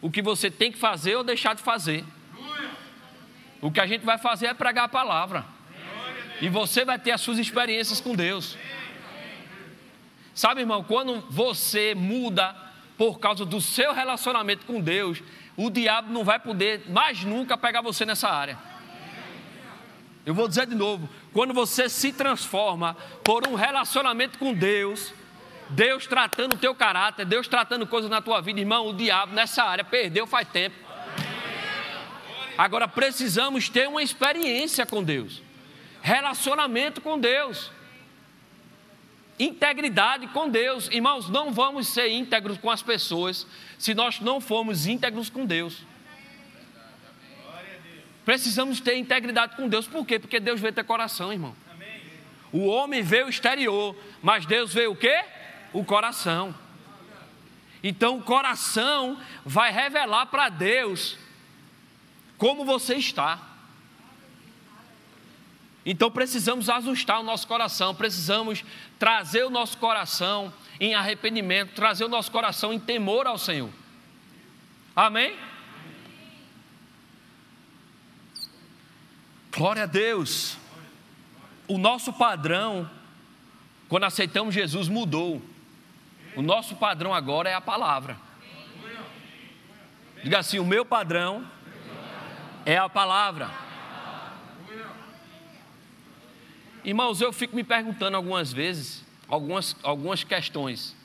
[0.00, 2.04] o que você tem que fazer ou deixar de fazer.
[3.60, 5.44] O que a gente vai fazer é pregar a palavra.
[6.40, 8.56] E você vai ter as suas experiências com Deus.
[10.34, 12.54] Sabe, irmão, quando você muda
[12.96, 15.20] por causa do seu relacionamento com Deus,
[15.56, 18.56] o diabo não vai poder mais nunca pegar você nessa área.
[20.24, 25.12] Eu vou dizer de novo: quando você se transforma por um relacionamento com Deus,
[25.70, 29.64] Deus tratando o teu caráter, Deus tratando coisas na tua vida, irmão, o diabo nessa
[29.64, 30.76] área perdeu faz tempo.
[32.56, 35.47] Agora precisamos ter uma experiência com Deus
[36.08, 37.70] relacionamento com Deus,
[39.38, 40.88] integridade com Deus.
[40.90, 43.46] Irmãos, não vamos ser íntegros com as pessoas
[43.78, 45.84] se nós não formos íntegros com Deus.
[48.24, 50.18] Precisamos ter integridade com Deus, por quê?
[50.18, 51.54] Porque Deus vê teu coração, irmão.
[52.50, 55.22] O homem vê o exterior, mas Deus vê o quê?
[55.74, 56.54] O coração.
[57.82, 61.18] Então o coração vai revelar para Deus
[62.38, 63.47] como você está.
[65.90, 68.62] Então precisamos ajustar o nosso coração, precisamos
[68.98, 73.70] trazer o nosso coração em arrependimento, trazer o nosso coração em temor ao Senhor.
[74.94, 75.34] Amém?
[79.50, 80.58] Glória a Deus.
[81.66, 82.88] O nosso padrão,
[83.88, 85.40] quando aceitamos Jesus, mudou.
[86.36, 88.18] O nosso padrão agora é a palavra.
[90.22, 91.50] Diga assim: o meu padrão
[92.66, 93.67] é a palavra.
[96.88, 100.96] Irmãos, eu fico me perguntando algumas vezes, algumas, algumas questões.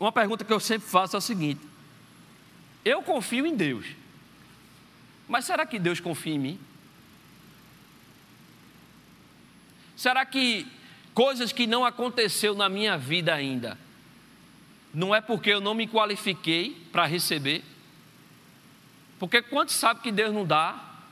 [0.00, 1.60] Uma pergunta que eu sempre faço é o seguinte:
[2.82, 3.84] eu confio em Deus,
[5.28, 6.60] mas será que Deus confia em mim?
[9.96, 10.66] Será que
[11.12, 13.76] coisas que não aconteceu na minha vida ainda,
[14.94, 17.62] não é porque eu não me qualifiquei para receber?
[19.18, 21.02] Porque quantos sabe que Deus não dá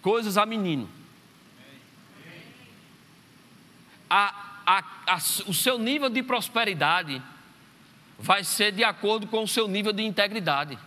[0.00, 0.88] coisas a menino?
[4.08, 7.20] A, a, a, o seu nível de prosperidade
[8.18, 10.78] vai ser de acordo com o seu nível de integridade.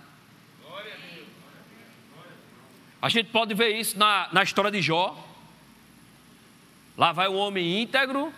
[3.02, 5.24] A gente pode ver isso na, na história de Jó.
[6.98, 8.34] Lá vai um homem íntegro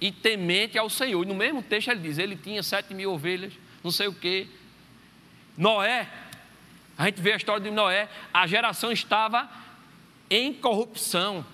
[0.00, 1.22] e temente ao Senhor.
[1.24, 4.46] E no mesmo texto ele diz: ele tinha sete mil ovelhas, não sei o quê.
[5.56, 6.06] Noé,
[6.98, 9.48] a gente vê a história de Noé, a geração estava
[10.28, 11.44] em corrupção.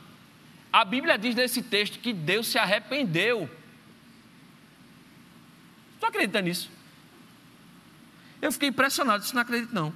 [0.73, 3.51] A Bíblia diz nesse texto que Deus se arrependeu.
[6.01, 6.71] Tu acredita nisso?
[8.41, 9.93] Eu fiquei impressionado, isso não acredito não.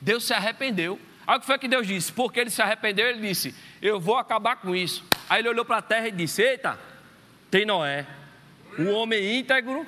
[0.00, 0.98] Deus se arrependeu.
[1.26, 2.12] Aí o que foi que Deus disse?
[2.12, 5.04] Porque ele se arrependeu, ele disse: Eu vou acabar com isso.
[5.28, 6.78] Aí ele olhou para a terra e disse: Eita,
[7.50, 8.06] tem Noé,
[8.78, 9.86] o homem íntegro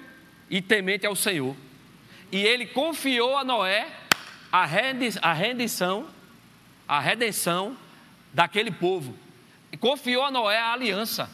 [0.49, 1.57] e temente ao Senhor.
[2.31, 3.91] E ele confiou a Noé
[4.55, 4.65] a
[5.33, 6.09] rendição,
[6.87, 7.77] a redenção
[8.33, 9.19] daquele povo.
[9.77, 11.31] Confiou a Noé a aliança.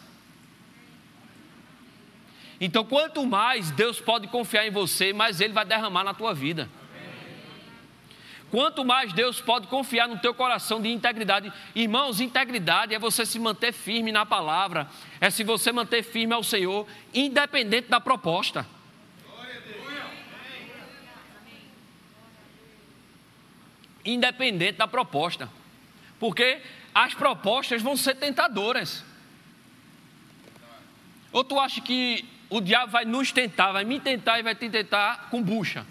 [2.60, 6.68] Então, quanto mais Deus pode confiar em você, mais Ele vai derramar na tua vida.
[8.50, 11.52] Quanto mais Deus pode confiar no teu coração de integridade.
[11.74, 14.88] Irmãos, integridade é você se manter firme na palavra,
[15.20, 18.66] é se você manter firme ao Senhor, independente da proposta.
[24.04, 25.48] Independente da proposta.
[26.18, 26.60] Porque
[26.94, 29.04] as propostas vão ser tentadoras.
[31.32, 34.68] Ou tu acha que o diabo vai nos tentar, vai me tentar e vai te
[34.68, 35.86] tentar com bucha?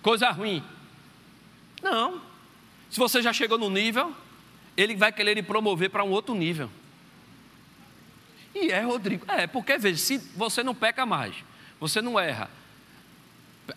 [0.00, 0.62] Coisa ruim.
[1.82, 2.20] Não.
[2.90, 4.14] Se você já chegou no nível,
[4.76, 6.70] ele vai querer lhe promover para um outro nível.
[8.54, 9.24] E é, Rodrigo.
[9.30, 11.34] É, porque veja, se você não peca mais,
[11.78, 12.50] você não erra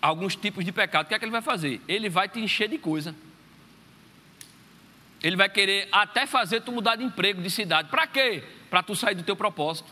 [0.01, 1.81] alguns tipos de pecado, o que é que ele vai fazer?
[1.87, 3.13] Ele vai te encher de coisa.
[5.23, 7.89] Ele vai querer até fazer tu mudar de emprego, de cidade.
[7.89, 8.43] Para quê?
[8.69, 9.89] Para tu sair do teu propósito.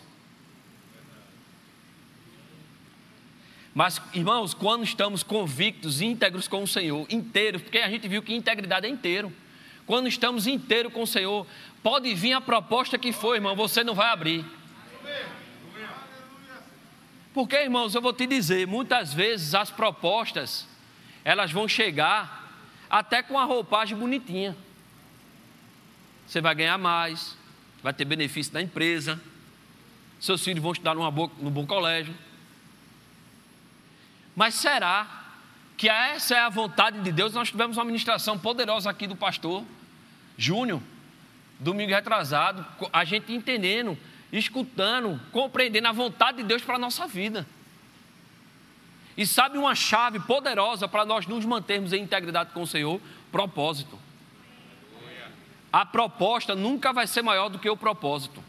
[3.74, 8.34] Mas, irmãos, quando estamos convictos, íntegros com o Senhor, inteiros, porque a gente viu que
[8.34, 9.32] integridade é inteiro.
[9.86, 11.46] Quando estamos inteiros com o Senhor,
[11.82, 14.44] pode vir a proposta que for, irmão, você não vai abrir.
[17.34, 20.68] Porque, irmãos, eu vou te dizer, muitas vezes as propostas,
[21.24, 22.52] elas vão chegar
[22.90, 24.58] até com a roupagem bonitinha.
[26.30, 27.36] Você vai ganhar mais,
[27.82, 29.20] vai ter benefício da empresa,
[30.20, 32.14] seus filhos vão estudar numa boa, num bom colégio.
[34.36, 35.26] Mas será
[35.76, 37.34] que essa é a vontade de Deus?
[37.34, 39.66] Nós tivemos uma ministração poderosa aqui do pastor
[40.38, 40.84] Júnior,
[41.60, 42.64] domingo retrasado,
[42.94, 43.98] a gente entendendo,
[44.32, 47.44] escutando, compreendendo a vontade de Deus para a nossa vida.
[49.18, 53.02] E sabe uma chave poderosa para nós nos mantermos em integridade com o Senhor?
[53.32, 53.99] Propósito.
[55.72, 58.44] A proposta nunca vai ser maior do que o propósito.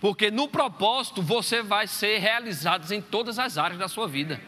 [0.00, 4.40] Porque no propósito você vai ser realizado em todas as áreas da sua vida.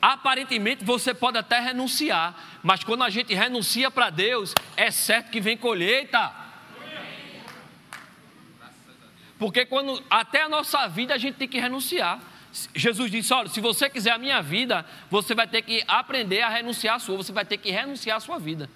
[0.00, 5.40] Aparentemente você pode até renunciar, mas quando a gente renuncia para Deus, é certo que
[5.40, 6.30] vem colheita.
[9.38, 12.20] Porque quando até a nossa vida a gente tem que renunciar.
[12.74, 16.48] Jesus disse: Olha, se você quiser a minha vida, você vai ter que aprender a
[16.48, 18.68] renunciar a sua, você vai ter que renunciar a sua vida.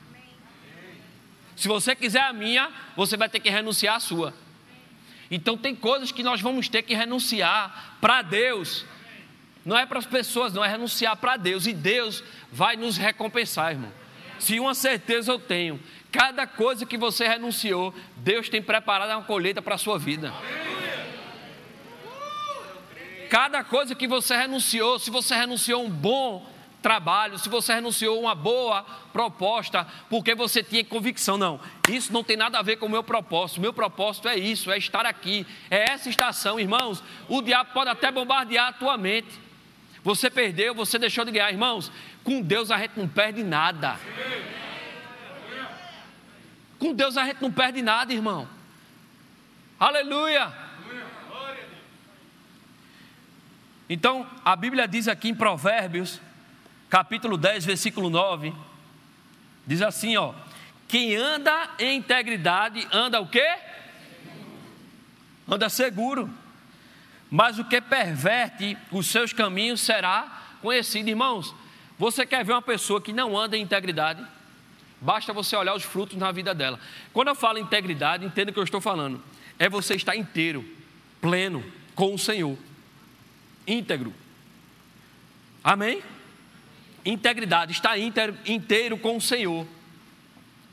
[1.58, 4.32] Se você quiser a minha, você vai ter que renunciar a sua.
[5.28, 8.86] Então tem coisas que nós vamos ter que renunciar para Deus.
[9.64, 11.66] Não é para as pessoas, não é renunciar para Deus.
[11.66, 13.92] E Deus vai nos recompensar, irmão.
[14.38, 19.60] Se uma certeza eu tenho, cada coisa que você renunciou, Deus tem preparado uma colheita
[19.60, 20.32] para a sua vida.
[23.28, 26.48] Cada coisa que você renunciou, se você renunciou um bom
[26.82, 32.36] trabalho, se você renunciou uma boa proposta, porque você tinha convicção, não, isso não tem
[32.36, 35.90] nada a ver com o meu propósito, meu propósito é isso, é estar aqui, é
[35.90, 37.02] essa estação, irmãos.
[37.28, 39.28] O diabo pode até bombardear a tua mente.
[40.04, 41.90] Você perdeu, você deixou de ganhar, irmãos.
[42.22, 43.98] Com Deus a gente não perde nada.
[46.78, 48.48] Com Deus a gente não perde nada, irmão.
[49.78, 50.52] Aleluia.
[53.90, 56.20] Então, a Bíblia diz aqui em Provérbios
[56.88, 58.52] capítulo 10, versículo 9,
[59.66, 60.34] diz assim, ó:
[60.86, 63.56] Quem anda em integridade anda o quê?
[65.46, 66.28] Anda seguro.
[67.30, 71.54] Mas o que perverte os seus caminhos será conhecido, irmãos.
[71.98, 74.24] Você quer ver uma pessoa que não anda em integridade?
[75.00, 76.80] Basta você olhar os frutos na vida dela.
[77.12, 79.22] Quando eu falo integridade, entenda o que eu estou falando.
[79.58, 80.64] É você estar inteiro,
[81.20, 81.64] pleno
[81.94, 82.56] com o Senhor.
[83.66, 84.14] Íntegro.
[85.62, 86.02] Amém?
[87.12, 89.66] Integridade, está inteiro com o Senhor,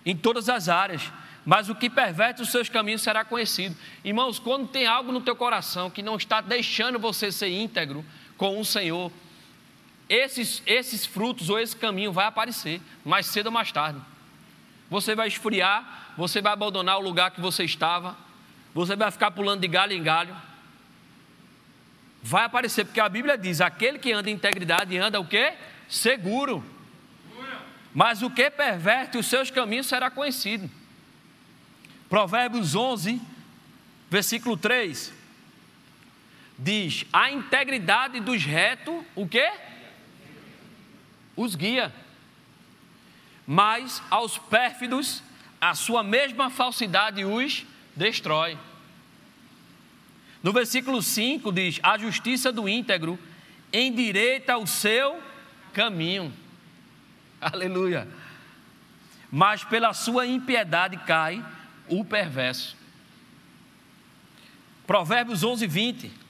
[0.05, 1.11] em todas as áreas.
[1.45, 3.75] Mas o que perverte os seus caminhos será conhecido.
[4.03, 8.03] Irmãos, quando tem algo no teu coração que não está deixando você ser íntegro
[8.35, 9.11] com o Senhor,
[10.09, 13.99] esses, esses frutos ou esse caminho vai aparecer, mais cedo ou mais tarde.
[14.89, 18.17] Você vai esfriar, você vai abandonar o lugar que você estava,
[18.73, 20.35] você vai ficar pulando de galho em galho.
[22.21, 25.53] Vai aparecer, porque a Bíblia diz: aquele que anda em integridade anda o quê?
[25.87, 26.63] Seguro.
[27.93, 30.69] Mas o que perverte os seus caminhos será conhecido.
[32.09, 33.21] Provérbios 11,
[34.09, 35.13] versículo 3
[36.57, 39.51] diz: a integridade dos retos, o quê?
[41.35, 41.93] Os guia.
[43.45, 45.21] Mas aos pérfidos,
[45.59, 47.65] a sua mesma falsidade os
[47.95, 48.57] destrói.
[50.41, 53.19] No versículo 5 diz: A justiça do íntegro
[53.71, 55.21] endireita o seu
[55.75, 56.33] caminho.
[57.39, 58.07] Aleluia.
[59.29, 61.45] Mas pela sua impiedade cai
[61.89, 62.77] o perverso.
[64.87, 66.25] Provérbios 11, 20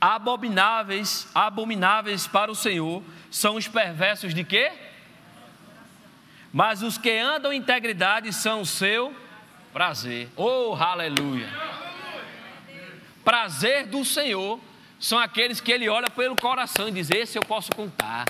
[0.00, 3.02] abomináveis, abomináveis para o Senhor
[3.32, 4.70] são os perversos de quê?
[6.52, 9.14] Mas os que andam em integridade são o seu
[9.72, 10.28] prazer.
[10.36, 11.48] Oh, aleluia!
[13.24, 14.60] Prazer do Senhor
[14.98, 18.26] são aqueles que ele olha pelo coração e diz: Esse eu posso contar.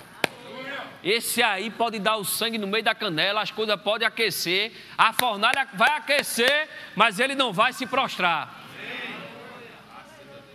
[1.03, 5.13] Esse aí pode dar o sangue no meio da canela, as coisas podem aquecer, a
[5.13, 8.53] fornalha vai aquecer, mas ele não vai se prostrar.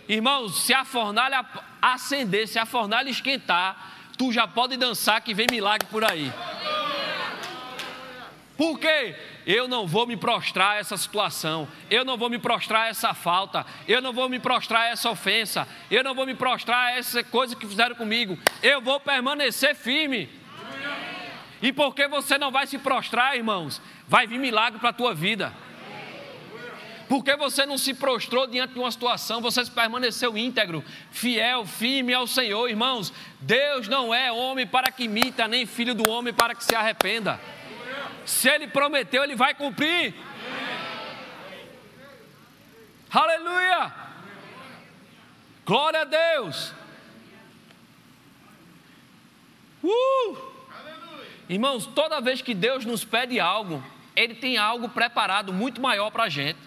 [0.07, 1.43] Irmãos, se a fornalha
[1.81, 6.31] acender, se a fornalha esquentar, tu já pode dançar que vem milagre por aí.
[8.55, 9.15] Por quê?
[9.45, 13.13] Eu não vou me prostrar a essa situação, eu não vou me prostrar a essa
[13.13, 16.91] falta, eu não vou me prostrar a essa ofensa, eu não vou me prostrar a
[16.97, 20.27] essa coisa que fizeram comigo, eu vou permanecer firme.
[21.61, 25.53] E porque você não vai se prostrar, irmãos, vai vir milagre para a tua vida.
[27.07, 32.25] Porque você não se prostrou diante de uma situação, você permaneceu íntegro, fiel, firme ao
[32.25, 33.13] Senhor, irmãos.
[33.39, 37.39] Deus não é homem para que imita, nem filho do homem para que se arrependa.
[38.25, 40.13] Se ele prometeu, ele vai cumprir.
[43.11, 43.93] Aleluia!
[45.65, 46.73] Glória a Deus!
[49.83, 50.37] Uh!
[51.47, 53.83] Irmãos, toda vez que Deus nos pede algo,
[54.15, 56.59] Ele tem algo preparado muito maior para a gente.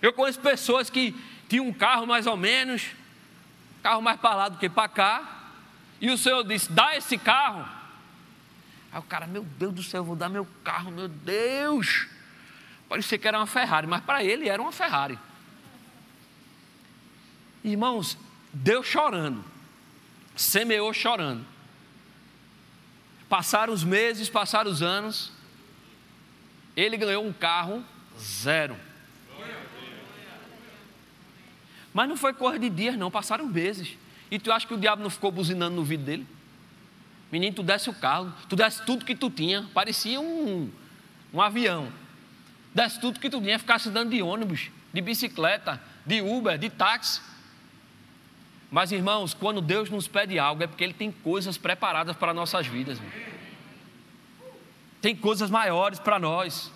[0.00, 1.14] Eu conheço pessoas que
[1.48, 2.86] tinham um carro mais ou menos,
[3.82, 5.50] carro mais para lá do que para cá,
[6.00, 7.75] e o Senhor disse: dá esse carro.
[8.96, 12.06] Aí o cara, meu Deus do céu, eu vou dar meu carro, meu Deus.
[12.88, 15.18] Parecia que era uma Ferrari, mas para ele era uma Ferrari.
[17.62, 18.16] Irmãos,
[18.54, 19.44] Deus chorando,
[20.34, 21.44] semeou chorando.
[23.28, 25.30] Passaram os meses, passaram os anos,
[26.74, 27.84] ele ganhou um carro
[28.18, 28.78] zero.
[31.92, 33.98] Mas não foi coisa de dias, não, passaram meses.
[34.30, 36.35] E tu acha que o diabo não ficou buzinando no vidro dele?
[37.30, 40.70] Menino, tu desce o carro, tu desce tudo que tu tinha, parecia um,
[41.32, 41.92] um avião.
[42.74, 47.20] Desce tudo que tu tinha, ficasse andando de ônibus, de bicicleta, de Uber, de táxi.
[48.70, 52.66] Mas irmãos, quando Deus nos pede algo, é porque Ele tem coisas preparadas para nossas
[52.66, 52.98] vidas.
[55.00, 56.70] Tem coisas maiores para nós.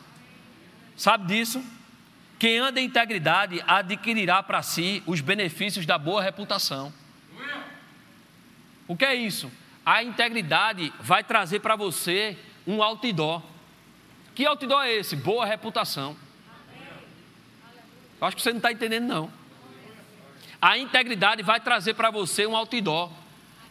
[0.96, 1.62] Sabe disso?
[2.38, 6.92] Quem anda em integridade adquirirá para si os benefícios da boa reputação.
[8.88, 9.50] O que é isso?
[9.90, 13.42] A integridade vai trazer para você um outdoor.
[14.36, 15.16] Que outdoor é esse?
[15.16, 16.16] Boa reputação.
[18.20, 19.32] Acho que você não está entendendo, não.
[20.62, 23.10] A integridade vai trazer para você um outdoor.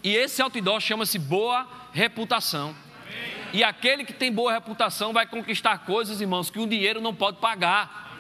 [0.03, 2.75] E esse outdoor chama-se boa reputação.
[3.53, 7.37] E aquele que tem boa reputação vai conquistar coisas, irmãos, que o dinheiro não pode
[7.37, 8.19] pagar.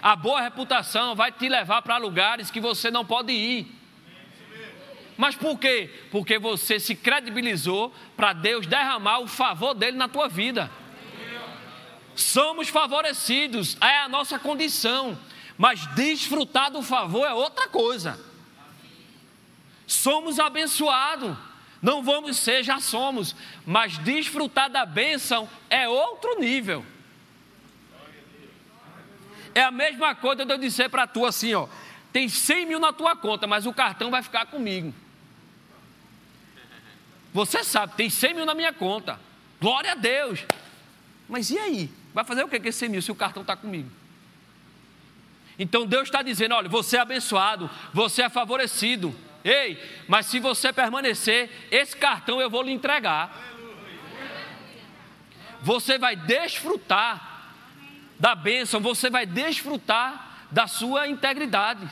[0.00, 3.85] A boa reputação vai te levar para lugares que você não pode ir.
[5.16, 5.90] Mas por quê?
[6.10, 10.70] Porque você se credibilizou para Deus derramar o favor dele na tua vida.
[12.14, 15.18] Somos favorecidos, é a nossa condição,
[15.56, 18.18] mas desfrutar do favor é outra coisa.
[19.86, 21.36] Somos abençoados,
[21.80, 26.84] não vamos ser, já somos, mas desfrutar da bênção é outro nível.
[29.54, 31.66] É a mesma coisa de eu dizer para tu assim, ó,
[32.12, 34.92] tem 100 mil na tua conta, mas o cartão vai ficar comigo.
[37.36, 39.20] Você sabe, tem 100 mil na minha conta.
[39.60, 40.46] Glória a Deus.
[41.28, 41.90] Mas e aí?
[42.14, 43.90] Vai fazer o que com esse 100 mil se o cartão está comigo?
[45.58, 49.14] Então Deus está dizendo: olha, você é abençoado, você é favorecido.
[49.44, 49.78] Ei,
[50.08, 53.38] mas se você permanecer, esse cartão eu vou lhe entregar.
[55.60, 57.52] Você vai desfrutar
[58.18, 61.86] da bênção, você vai desfrutar da sua integridade.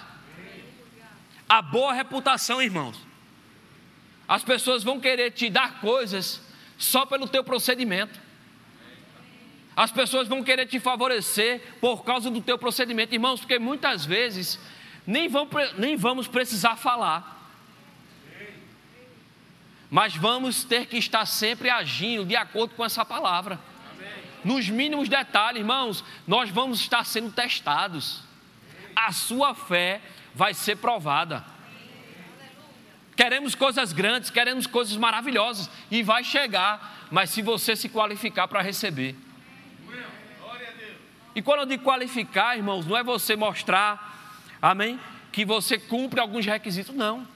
[1.47, 3.14] a boa reputação, irmãos.
[4.27, 6.41] As pessoas vão querer te dar coisas
[6.79, 8.19] só pelo teu procedimento.
[9.77, 14.59] As pessoas vão querer te favorecer por causa do teu procedimento, irmãos, porque muitas vezes
[15.07, 17.33] nem, vão, nem vamos precisar falar.
[19.91, 23.59] Mas vamos ter que estar sempre agindo de acordo com essa palavra.
[24.45, 28.23] Nos mínimos detalhes, irmãos, nós vamos estar sendo testados.
[28.95, 30.01] A sua fé
[30.35, 31.45] vai ser provada.
[33.17, 38.61] Queremos coisas grandes, queremos coisas maravilhosas e vai chegar, mas se você se qualificar para
[38.61, 39.15] receber.
[41.35, 44.99] E quando eu digo qualificar, irmãos, não é você mostrar, amém,
[45.33, 47.27] que você cumpre alguns requisitos, não.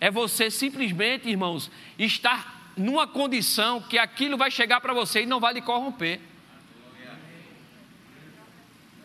[0.00, 5.40] É você simplesmente, irmãos, estar numa condição que aquilo vai chegar para você e não
[5.40, 6.20] vai lhe corromper.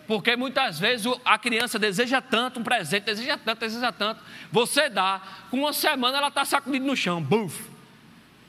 [0.07, 4.21] Porque muitas vezes a criança deseja tanto um presente, deseja tanto, deseja tanto.
[4.51, 7.69] Você dá, com uma semana ela está sacudida no chão, buf,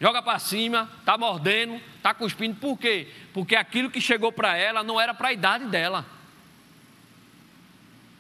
[0.01, 2.57] joga para cima, está mordendo, está cuspindo.
[2.57, 3.09] Por quê?
[3.33, 6.05] Porque aquilo que chegou para ela não era para a idade dela.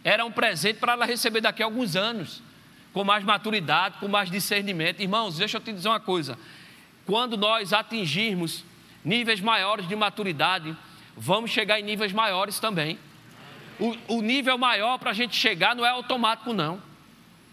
[0.04, 2.42] Era um presente para ela receber daqui a alguns anos,
[2.92, 5.00] com mais maturidade, com mais discernimento.
[5.00, 6.38] Irmãos, deixa eu te dizer uma coisa:
[7.04, 8.64] quando nós atingirmos
[9.04, 10.76] níveis maiores de maturidade,
[11.16, 12.96] vamos chegar em níveis maiores também.
[13.78, 16.80] O, o nível maior para a gente chegar não é automático, não.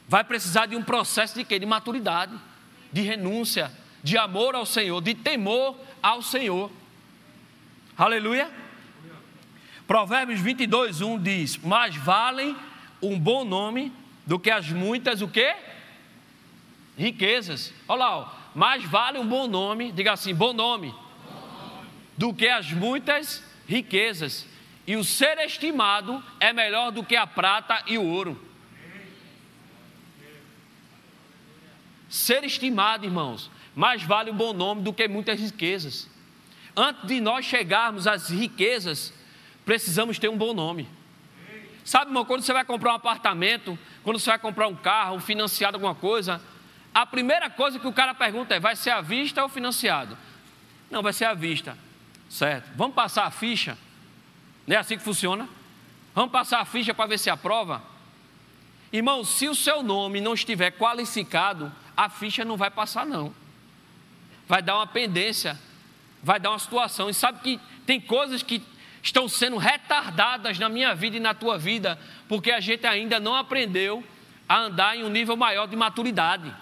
[0.08, 1.58] Vai precisar de um processo de quê?
[1.58, 2.34] De maturidade,
[2.92, 3.72] de renúncia,
[4.04, 6.72] de amor ao Senhor, de temor ao Senhor.
[7.98, 8.52] Aleluia.
[9.88, 12.56] Provérbios 22, 1 diz: Mais valem
[13.02, 13.92] um bom nome
[14.26, 15.56] do que as muitas, o quê?
[16.98, 17.74] Riquezas.
[17.88, 18.30] Olha lá, ó.
[18.54, 20.94] mais vale um bom nome, diga assim, bom nome,
[22.18, 24.46] do que as muitas riquezas.
[24.92, 28.38] E o ser estimado é melhor do que a prata e o ouro.
[32.10, 36.10] Ser estimado, irmãos, mais vale um bom nome do que muitas riquezas.
[36.76, 39.14] Antes de nós chegarmos às riquezas,
[39.64, 40.90] precisamos ter um bom nome.
[41.86, 45.78] Sabe, irmão, quando você vai comprar um apartamento, quando você vai comprar um carro, financiado
[45.78, 46.42] alguma coisa,
[46.94, 50.18] a primeira coisa que o cara pergunta é: vai ser à vista ou financiado?
[50.90, 51.78] Não, vai ser à vista.
[52.30, 52.70] Certo.
[52.76, 53.78] Vamos passar a ficha?
[54.68, 55.48] Não é assim que funciona?
[56.14, 57.82] Vamos passar a ficha para ver se aprova?
[58.92, 63.34] Irmão, se o seu nome não estiver qualificado, a ficha não vai passar, não.
[64.48, 65.58] Vai dar uma pendência,
[66.22, 67.10] vai dar uma situação.
[67.10, 68.62] E sabe que tem coisas que
[69.02, 71.98] estão sendo retardadas na minha vida e na tua vida,
[72.28, 74.04] porque a gente ainda não aprendeu
[74.48, 76.54] a andar em um nível maior de maturidade.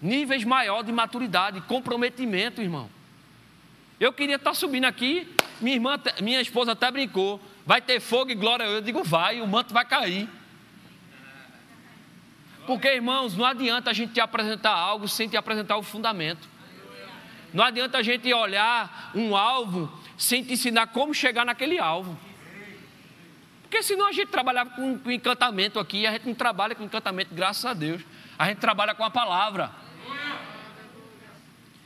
[0.00, 2.88] Níveis maior de maturidade, comprometimento, irmão.
[4.00, 5.28] Eu queria estar subindo aqui,
[5.60, 8.64] minha irmã, minha esposa até brincou, vai ter fogo e glória.
[8.64, 10.28] Eu digo, vai, o manto vai cair.
[12.66, 16.46] Porque, irmãos, não adianta a gente te apresentar algo sem te apresentar o fundamento.
[17.52, 22.16] Não adianta a gente olhar um alvo sem te ensinar como chegar naquele alvo.
[23.62, 27.34] Porque senão a gente trabalhava com, com encantamento aqui, a gente não trabalha com encantamento,
[27.34, 28.02] graças a Deus.
[28.38, 29.70] A gente trabalha com a palavra.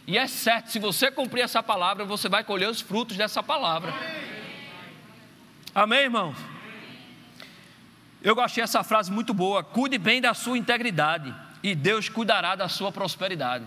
[0.07, 3.95] E é certo, se você cumprir essa palavra, você vai colher os frutos dessa palavra.
[5.75, 6.37] Amém, irmãos?
[8.21, 9.63] Eu gostei dessa frase muito boa.
[9.63, 13.65] Cuide bem da sua integridade, e Deus cuidará da sua prosperidade.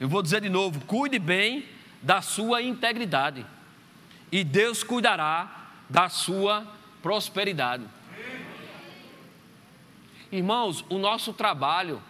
[0.00, 1.66] Eu vou dizer de novo: cuide bem
[2.00, 3.44] da sua integridade,
[4.30, 6.66] e Deus cuidará da sua
[7.02, 7.84] prosperidade.
[10.30, 12.02] Irmãos, o nosso trabalho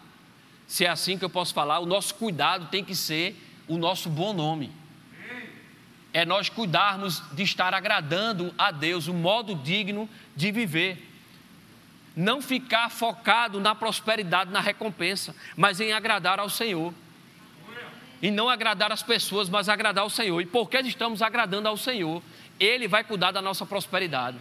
[0.69, 3.35] se é assim que eu posso falar, o nosso cuidado tem que ser
[3.67, 4.71] o nosso bom nome.
[6.13, 11.07] É nós cuidarmos de estar agradando a Deus, o modo digno de viver.
[12.15, 16.93] Não ficar focado na prosperidade, na recompensa, mas em agradar ao Senhor.
[18.21, 20.39] E não agradar as pessoas, mas agradar ao Senhor.
[20.43, 22.23] E porque estamos agradando ao Senhor,
[22.61, 24.37] Ele vai cuidar da nossa prosperidade.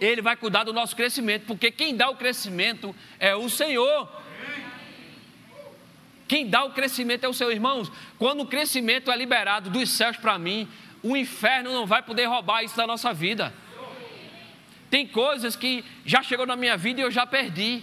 [0.00, 4.19] Ele vai cuidar do nosso crescimento, porque quem dá o crescimento é o Senhor.
[6.30, 7.82] Quem dá o crescimento é o seu irmão.
[8.16, 10.68] Quando o crescimento é liberado dos céus para mim,
[11.02, 13.52] o inferno não vai poder roubar isso da nossa vida.
[14.88, 17.82] Tem coisas que já chegou na minha vida e eu já perdi.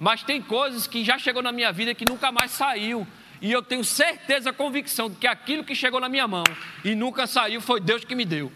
[0.00, 3.06] Mas tem coisas que já chegou na minha vida que nunca mais saiu.
[3.40, 6.42] E eu tenho certeza, convicção de que aquilo que chegou na minha mão
[6.84, 8.50] e nunca saiu foi Deus que me deu.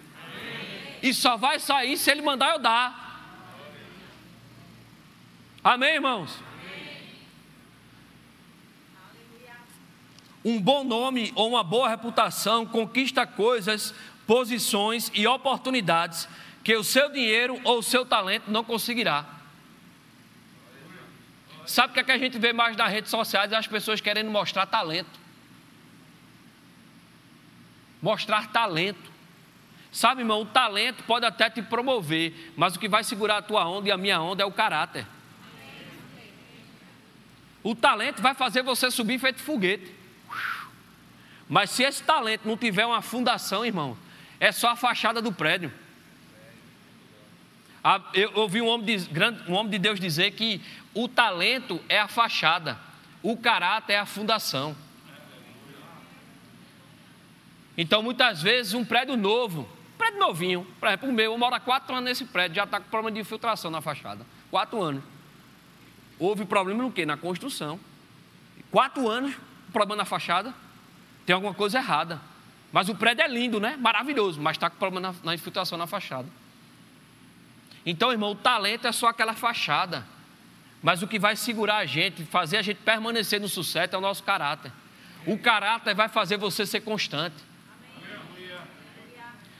[1.00, 3.22] E só vai sair se Ele mandar eu dar.
[5.62, 6.45] Amém, irmãos?
[10.46, 13.92] Um bom nome ou uma boa reputação conquista coisas,
[14.28, 16.28] posições e oportunidades
[16.62, 19.26] que o seu dinheiro ou o seu talento não conseguirá.
[21.66, 23.52] Sabe o que, é que a gente vê mais nas redes sociais?
[23.52, 25.18] As pessoas querendo mostrar talento.
[28.00, 29.10] Mostrar talento.
[29.90, 33.68] Sabe, irmão, o talento pode até te promover, mas o que vai segurar a tua
[33.68, 35.08] onda e a minha onda é o caráter.
[37.64, 39.95] O talento vai fazer você subir feito foguete.
[41.48, 43.96] Mas se esse talento não tiver uma fundação, irmão,
[44.40, 45.72] é só a fachada do prédio.
[48.12, 49.08] Eu ouvi um homem, de,
[49.48, 50.60] um homem de Deus dizer que
[50.92, 52.78] o talento é a fachada,
[53.22, 54.76] o caráter é a fundação.
[57.78, 61.60] Então, muitas vezes, um prédio novo, prédio novinho, por exemplo, o meu, eu moro há
[61.60, 64.26] quatro anos nesse prédio, já está com problema de infiltração na fachada.
[64.50, 65.04] Quatro anos.
[66.18, 67.06] Houve problema no quê?
[67.06, 67.78] Na construção.
[68.70, 69.36] Quatro anos,
[69.72, 70.52] problema na fachada.
[71.26, 72.20] Tem alguma coisa errada.
[72.72, 73.76] Mas o prédio é lindo, né?
[73.76, 76.28] Maravilhoso, mas está com problema na, na infiltração na fachada.
[77.84, 80.06] Então, irmão, o talento é só aquela fachada.
[80.82, 84.00] Mas o que vai segurar a gente, fazer a gente permanecer no sucesso é o
[84.00, 84.72] nosso caráter.
[85.26, 87.36] O caráter vai fazer você ser constante.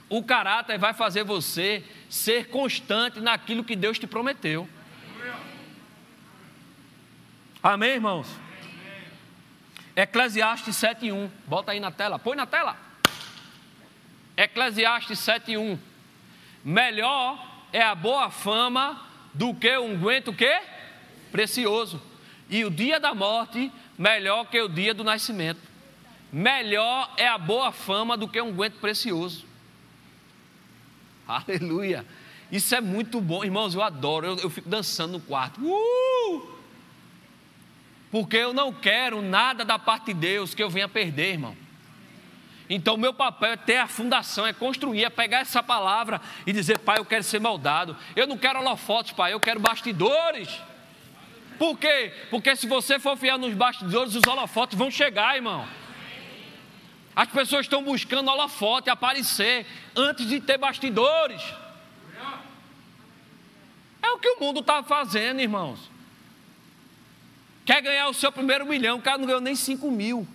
[0.08, 4.68] O caráter vai fazer você ser constante naquilo que Deus te prometeu.
[7.60, 8.45] Amém, irmãos?
[9.97, 11.30] Eclesiastes 7:1.
[11.47, 12.18] Bota aí na tela.
[12.18, 12.76] Põe na tela.
[14.36, 15.78] Eclesiastes 7:1.
[16.62, 20.61] Melhor é a boa fama do que um unguento que
[21.32, 22.01] precioso.
[22.51, 25.61] E o dia da morte melhor que o dia do nascimento.
[26.30, 29.47] Melhor é a boa fama do que um unguento precioso.
[31.26, 32.05] Aleluia.
[32.53, 33.74] Isso é muito bom, irmãos.
[33.74, 34.26] Eu adoro.
[34.26, 35.61] Eu, eu fico dançando no quarto.
[35.61, 36.55] Uh!
[38.16, 41.54] Porque eu não quero nada da parte de Deus que eu venha perder, irmão.
[42.66, 46.78] Então, meu papel é ter a fundação, é construir, é pegar essa palavra e dizer,
[46.78, 47.94] pai, eu quero ser moldado.
[48.16, 50.48] Eu não quero holofotes, pai, eu quero bastidores.
[51.58, 52.10] Por quê?
[52.30, 55.68] Porque se você for fiel nos bastidores, os holofotes vão chegar, irmão.
[57.14, 61.42] As pessoas estão buscando holofote aparecer antes de ter bastidores.
[64.02, 65.94] É o que o mundo está fazendo, irmãos.
[67.66, 70.26] Quer ganhar o seu primeiro milhão, o cara não ganhou nem cinco mil.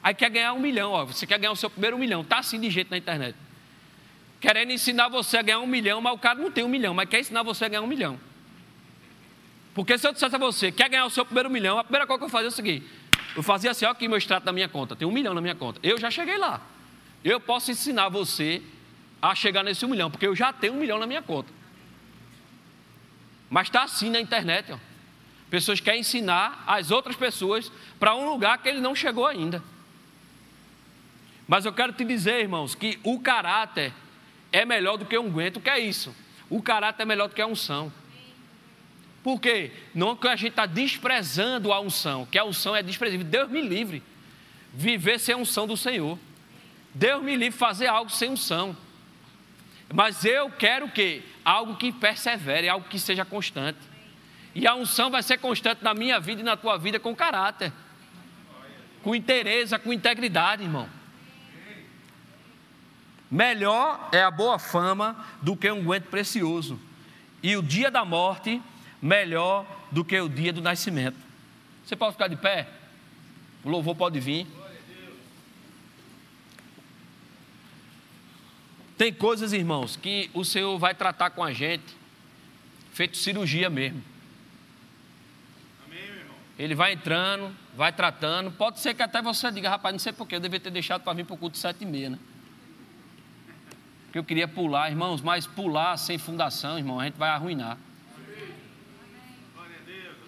[0.00, 1.04] Aí quer ganhar um milhão, ó.
[1.04, 3.36] Você quer ganhar o seu primeiro milhão, tá assim de jeito na internet.
[4.40, 7.08] Querendo ensinar você a ganhar um milhão, mas o cara não tem um milhão, mas
[7.08, 8.18] quer ensinar você a ganhar um milhão.
[9.74, 12.20] Porque se eu dissesse a você, quer ganhar o seu primeiro milhão, a primeira coisa
[12.20, 12.86] que eu fazia é o seguinte:
[13.34, 15.56] eu fazia assim, ó, aqui meu extrato da minha conta, tem um milhão na minha
[15.56, 15.80] conta.
[15.82, 16.60] Eu já cheguei lá.
[17.24, 18.62] Eu posso ensinar você
[19.20, 21.52] a chegar nesse um milhão, porque eu já tenho um milhão na minha conta.
[23.50, 24.91] Mas está assim na internet, ó.
[25.52, 29.62] Pessoas querem ensinar as outras pessoas para um lugar que ele não chegou ainda.
[31.46, 33.92] Mas eu quero te dizer, irmãos, que o caráter
[34.50, 35.60] é melhor do que um aguento.
[35.60, 36.16] Que é isso?
[36.48, 37.92] O caráter é melhor do que a unção.
[39.22, 39.72] Por quê?
[39.94, 43.26] Não que a gente está desprezando a unção, que a unção é desprezível.
[43.26, 44.02] Deus me livre
[44.72, 46.18] viver sem a unção do Senhor.
[46.94, 48.74] Deus me livre fazer algo sem unção.
[49.92, 51.22] Mas eu quero o quê?
[51.44, 53.91] Algo que persevere, algo que seja constante.
[54.54, 57.72] E a unção vai ser constante na minha vida e na tua vida com caráter.
[59.02, 60.88] Com interesse, com integridade, irmão.
[63.30, 66.78] Melhor é a boa fama do que um aguento precioso.
[67.42, 68.62] E o dia da morte,
[69.00, 71.16] melhor do que o dia do nascimento.
[71.84, 72.68] Você pode ficar de pé?
[73.64, 74.46] O louvor pode vir.
[78.98, 81.96] Tem coisas, irmãos, que o Senhor vai tratar com a gente,
[82.92, 84.11] feito cirurgia mesmo.
[86.62, 88.52] Ele vai entrando, vai tratando.
[88.52, 91.12] Pode ser que até você diga, rapaz, não sei porquê, eu devia ter deixado para
[91.12, 92.20] vir para o culto sete e meia, né?
[94.04, 97.76] Porque eu queria pular, irmãos, mas pular sem fundação, irmão, a gente vai arruinar.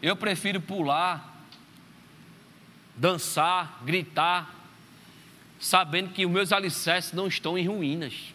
[0.02, 1.46] Eu prefiro pular,
[2.96, 4.52] dançar, gritar,
[5.60, 8.34] sabendo que os meus alicerces não estão em ruínas.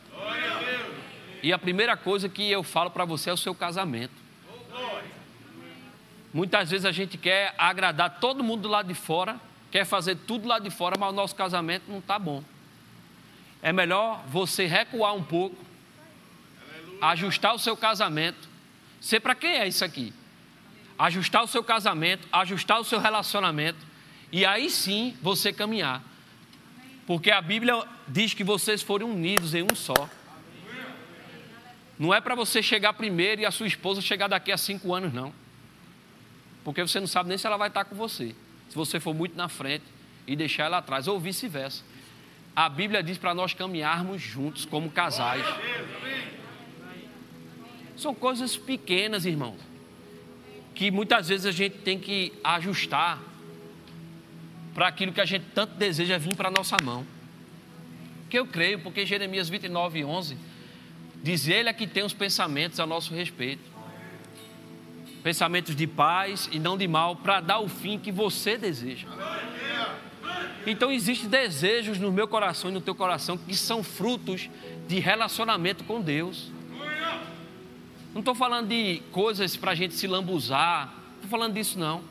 [1.44, 4.29] E a primeira coisa que eu falo para você é o seu casamento.
[6.34, 9.40] Muitas vezes a gente quer agradar todo mundo do lado de fora,
[9.72, 12.44] quer fazer tudo lá de fora, mas o nosso casamento não está bom
[13.62, 15.58] é melhor você recuar um pouco,
[17.02, 18.48] ajustar o seu casamento.
[19.02, 20.14] Sei para quem é isso aqui?
[20.98, 23.80] Ajustar o seu casamento, ajustar o seu relacionamento,
[24.32, 26.04] e aí sim você caminhar.
[27.06, 30.10] Porque a Bíblia diz que vocês foram unidos em um só.
[31.98, 35.14] Não é para você chegar primeiro e a sua esposa chegar daqui a cinco anos,
[35.14, 35.34] não.
[36.70, 38.36] Porque você não sabe nem se ela vai estar com você.
[38.70, 39.86] Se você for muito na frente
[40.28, 41.84] e deixar ela atrás, ou vice-versa.
[42.56, 45.44] A Bíblia diz para nós caminharmos juntos como casais.
[47.98, 49.56] São coisas pequenas, irmão,
[50.76, 53.20] que muitas vezes a gente tem que ajustar
[54.76, 57.04] para aquilo que a gente tanto deseja vir para a nossa mão.
[58.30, 60.38] Que eu creio, porque Jeremias 29, 11
[61.24, 63.79] diz: Ele é que tem os pensamentos a nosso respeito.
[65.24, 69.08] Pensamentos de paz e não de mal, para dar o fim que você deseja.
[70.66, 74.50] Então existem desejos no meu coração e no teu coração que são frutos
[74.88, 76.52] de relacionamento com Deus.
[78.14, 82.02] Não estou falando de coisas para a gente se lambuzar, não estou falando disso não.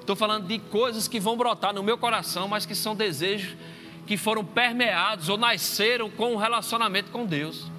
[0.00, 3.56] Estou falando de coisas que vão brotar no meu coração, mas que são desejos
[4.06, 7.70] que foram permeados ou nasceram com um relacionamento com Deus.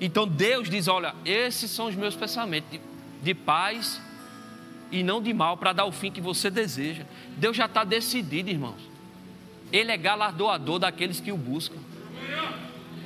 [0.00, 2.80] Então Deus diz: Olha, esses são os meus pensamentos
[3.22, 4.00] de, paz
[4.90, 7.04] e não de mal, para dar o fim que você deseja.
[7.36, 8.80] Deus já está decidido, irmãos.
[9.72, 11.78] Ele é galardoador daqueles que o buscam.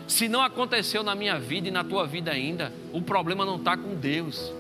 [0.07, 3.77] Se não aconteceu na minha vida e na tua vida ainda, o problema não está
[3.77, 4.53] com Deus.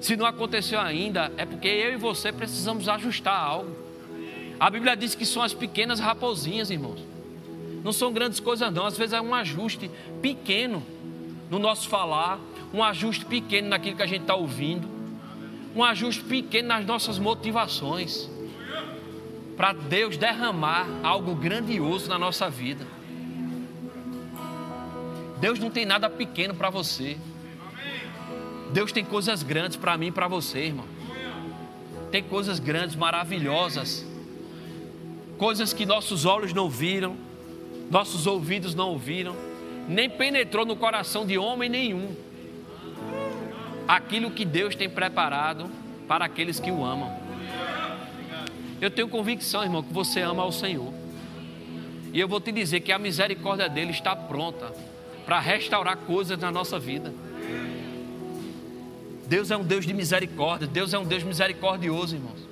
[0.00, 3.74] Se não aconteceu ainda, é porque eu e você precisamos ajustar algo.
[4.60, 7.02] A Bíblia diz que são as pequenas raposinhas, irmãos.
[7.82, 8.86] Não são grandes coisas, não.
[8.86, 9.90] Às vezes é um ajuste
[10.20, 10.82] pequeno
[11.50, 12.38] no nosso falar,
[12.74, 14.88] um ajuste pequeno naquilo que a gente está ouvindo,
[15.76, 18.28] um ajuste pequeno nas nossas motivações,
[19.56, 22.84] para Deus derramar algo grandioso na nossa vida.
[25.40, 27.16] Deus não tem nada pequeno para você.
[28.72, 30.86] Deus tem coisas grandes para mim e para você, irmão.
[32.10, 34.04] Tem coisas grandes, maravilhosas.
[35.38, 37.16] Coisas que nossos olhos não viram,
[37.88, 39.36] nossos ouvidos não ouviram,
[39.88, 42.23] nem penetrou no coração de homem nenhum.
[43.86, 45.70] Aquilo que Deus tem preparado
[46.08, 47.12] para aqueles que o amam.
[48.80, 50.92] Eu tenho convicção, irmão, que você ama ao Senhor.
[52.12, 54.72] E eu vou te dizer que a misericórdia dele está pronta
[55.24, 57.12] para restaurar coisas na nossa vida.
[59.26, 62.46] Deus é um Deus de misericórdia, Deus é um Deus misericordioso, irmãos.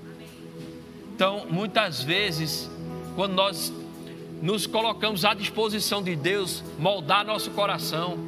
[1.14, 2.70] Então, muitas vezes,
[3.14, 3.72] quando nós
[4.40, 8.18] nos colocamos à disposição de Deus, moldar nosso coração,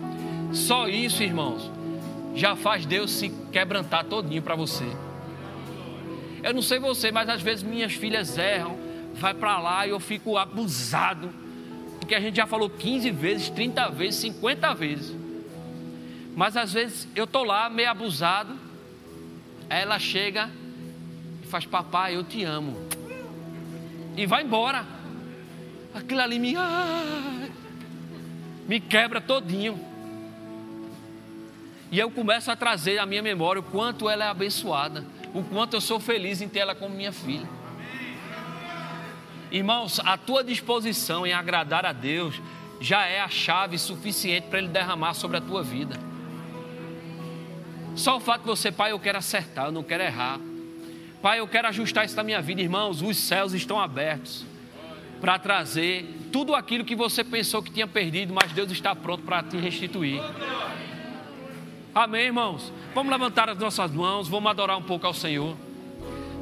[0.52, 1.70] só isso, irmãos,
[2.34, 4.84] já faz Deus se quebrantar todinho para você.
[6.42, 8.76] Eu não sei você, mas às vezes minhas filhas erram,
[9.14, 11.44] vai para lá e eu fico abusado
[12.04, 15.16] porque a gente já falou 15 vezes, 30 vezes, 50 vezes.
[16.36, 18.58] Mas às vezes eu estou lá meio abusado,
[19.70, 20.50] ela chega
[21.42, 22.76] e faz, papai, eu te amo.
[24.18, 24.84] E vai embora.
[25.94, 26.54] Aquilo ali me,
[28.68, 29.80] me quebra todinho.
[31.94, 35.74] E eu começo a trazer à minha memória o quanto ela é abençoada, o quanto
[35.74, 37.48] eu sou feliz em ter ela como minha filha.
[39.48, 42.42] Irmãos, a tua disposição em agradar a Deus
[42.80, 45.96] já é a chave suficiente para Ele derramar sobre a tua vida.
[47.94, 50.40] Só o fato de você, pai, eu quero acertar, eu não quero errar.
[51.22, 53.02] Pai, eu quero ajustar isso na minha vida, irmãos.
[53.02, 54.44] Os céus estão abertos
[55.20, 59.44] para trazer tudo aquilo que você pensou que tinha perdido, mas Deus está pronto para
[59.44, 60.20] te restituir.
[61.94, 62.72] Amém, irmãos?
[62.92, 65.56] Vamos levantar as nossas mãos, vamos adorar um pouco ao Senhor.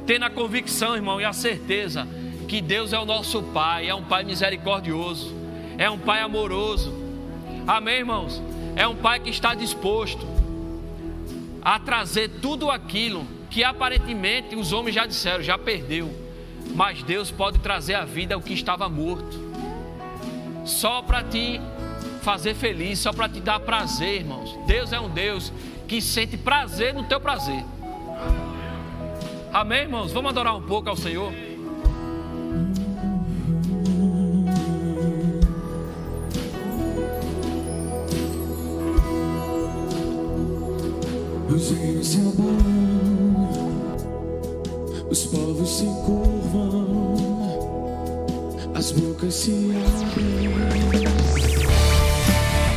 [0.07, 2.07] Tendo a convicção, irmão, e a certeza
[2.47, 5.31] que Deus é o nosso Pai, é um Pai misericordioso,
[5.77, 6.91] é um Pai amoroso.
[7.67, 8.41] Amém, irmãos?
[8.75, 10.25] É um Pai que está disposto
[11.61, 16.09] a trazer tudo aquilo que aparentemente os homens já disseram, já perdeu.
[16.73, 19.39] Mas Deus pode trazer à vida o que estava morto.
[20.65, 21.61] Só para te
[22.23, 24.57] fazer feliz, só para te dar prazer, irmãos.
[24.65, 25.51] Deus é um Deus
[25.87, 27.63] que sente prazer no teu prazer.
[29.51, 30.11] Amém, irmãos?
[30.11, 31.31] Vamos adorar um pouco ao Senhor.
[41.49, 43.77] Os rios se abalam,
[45.11, 47.05] os povos se curvam,
[48.73, 51.02] as bocas se abrem.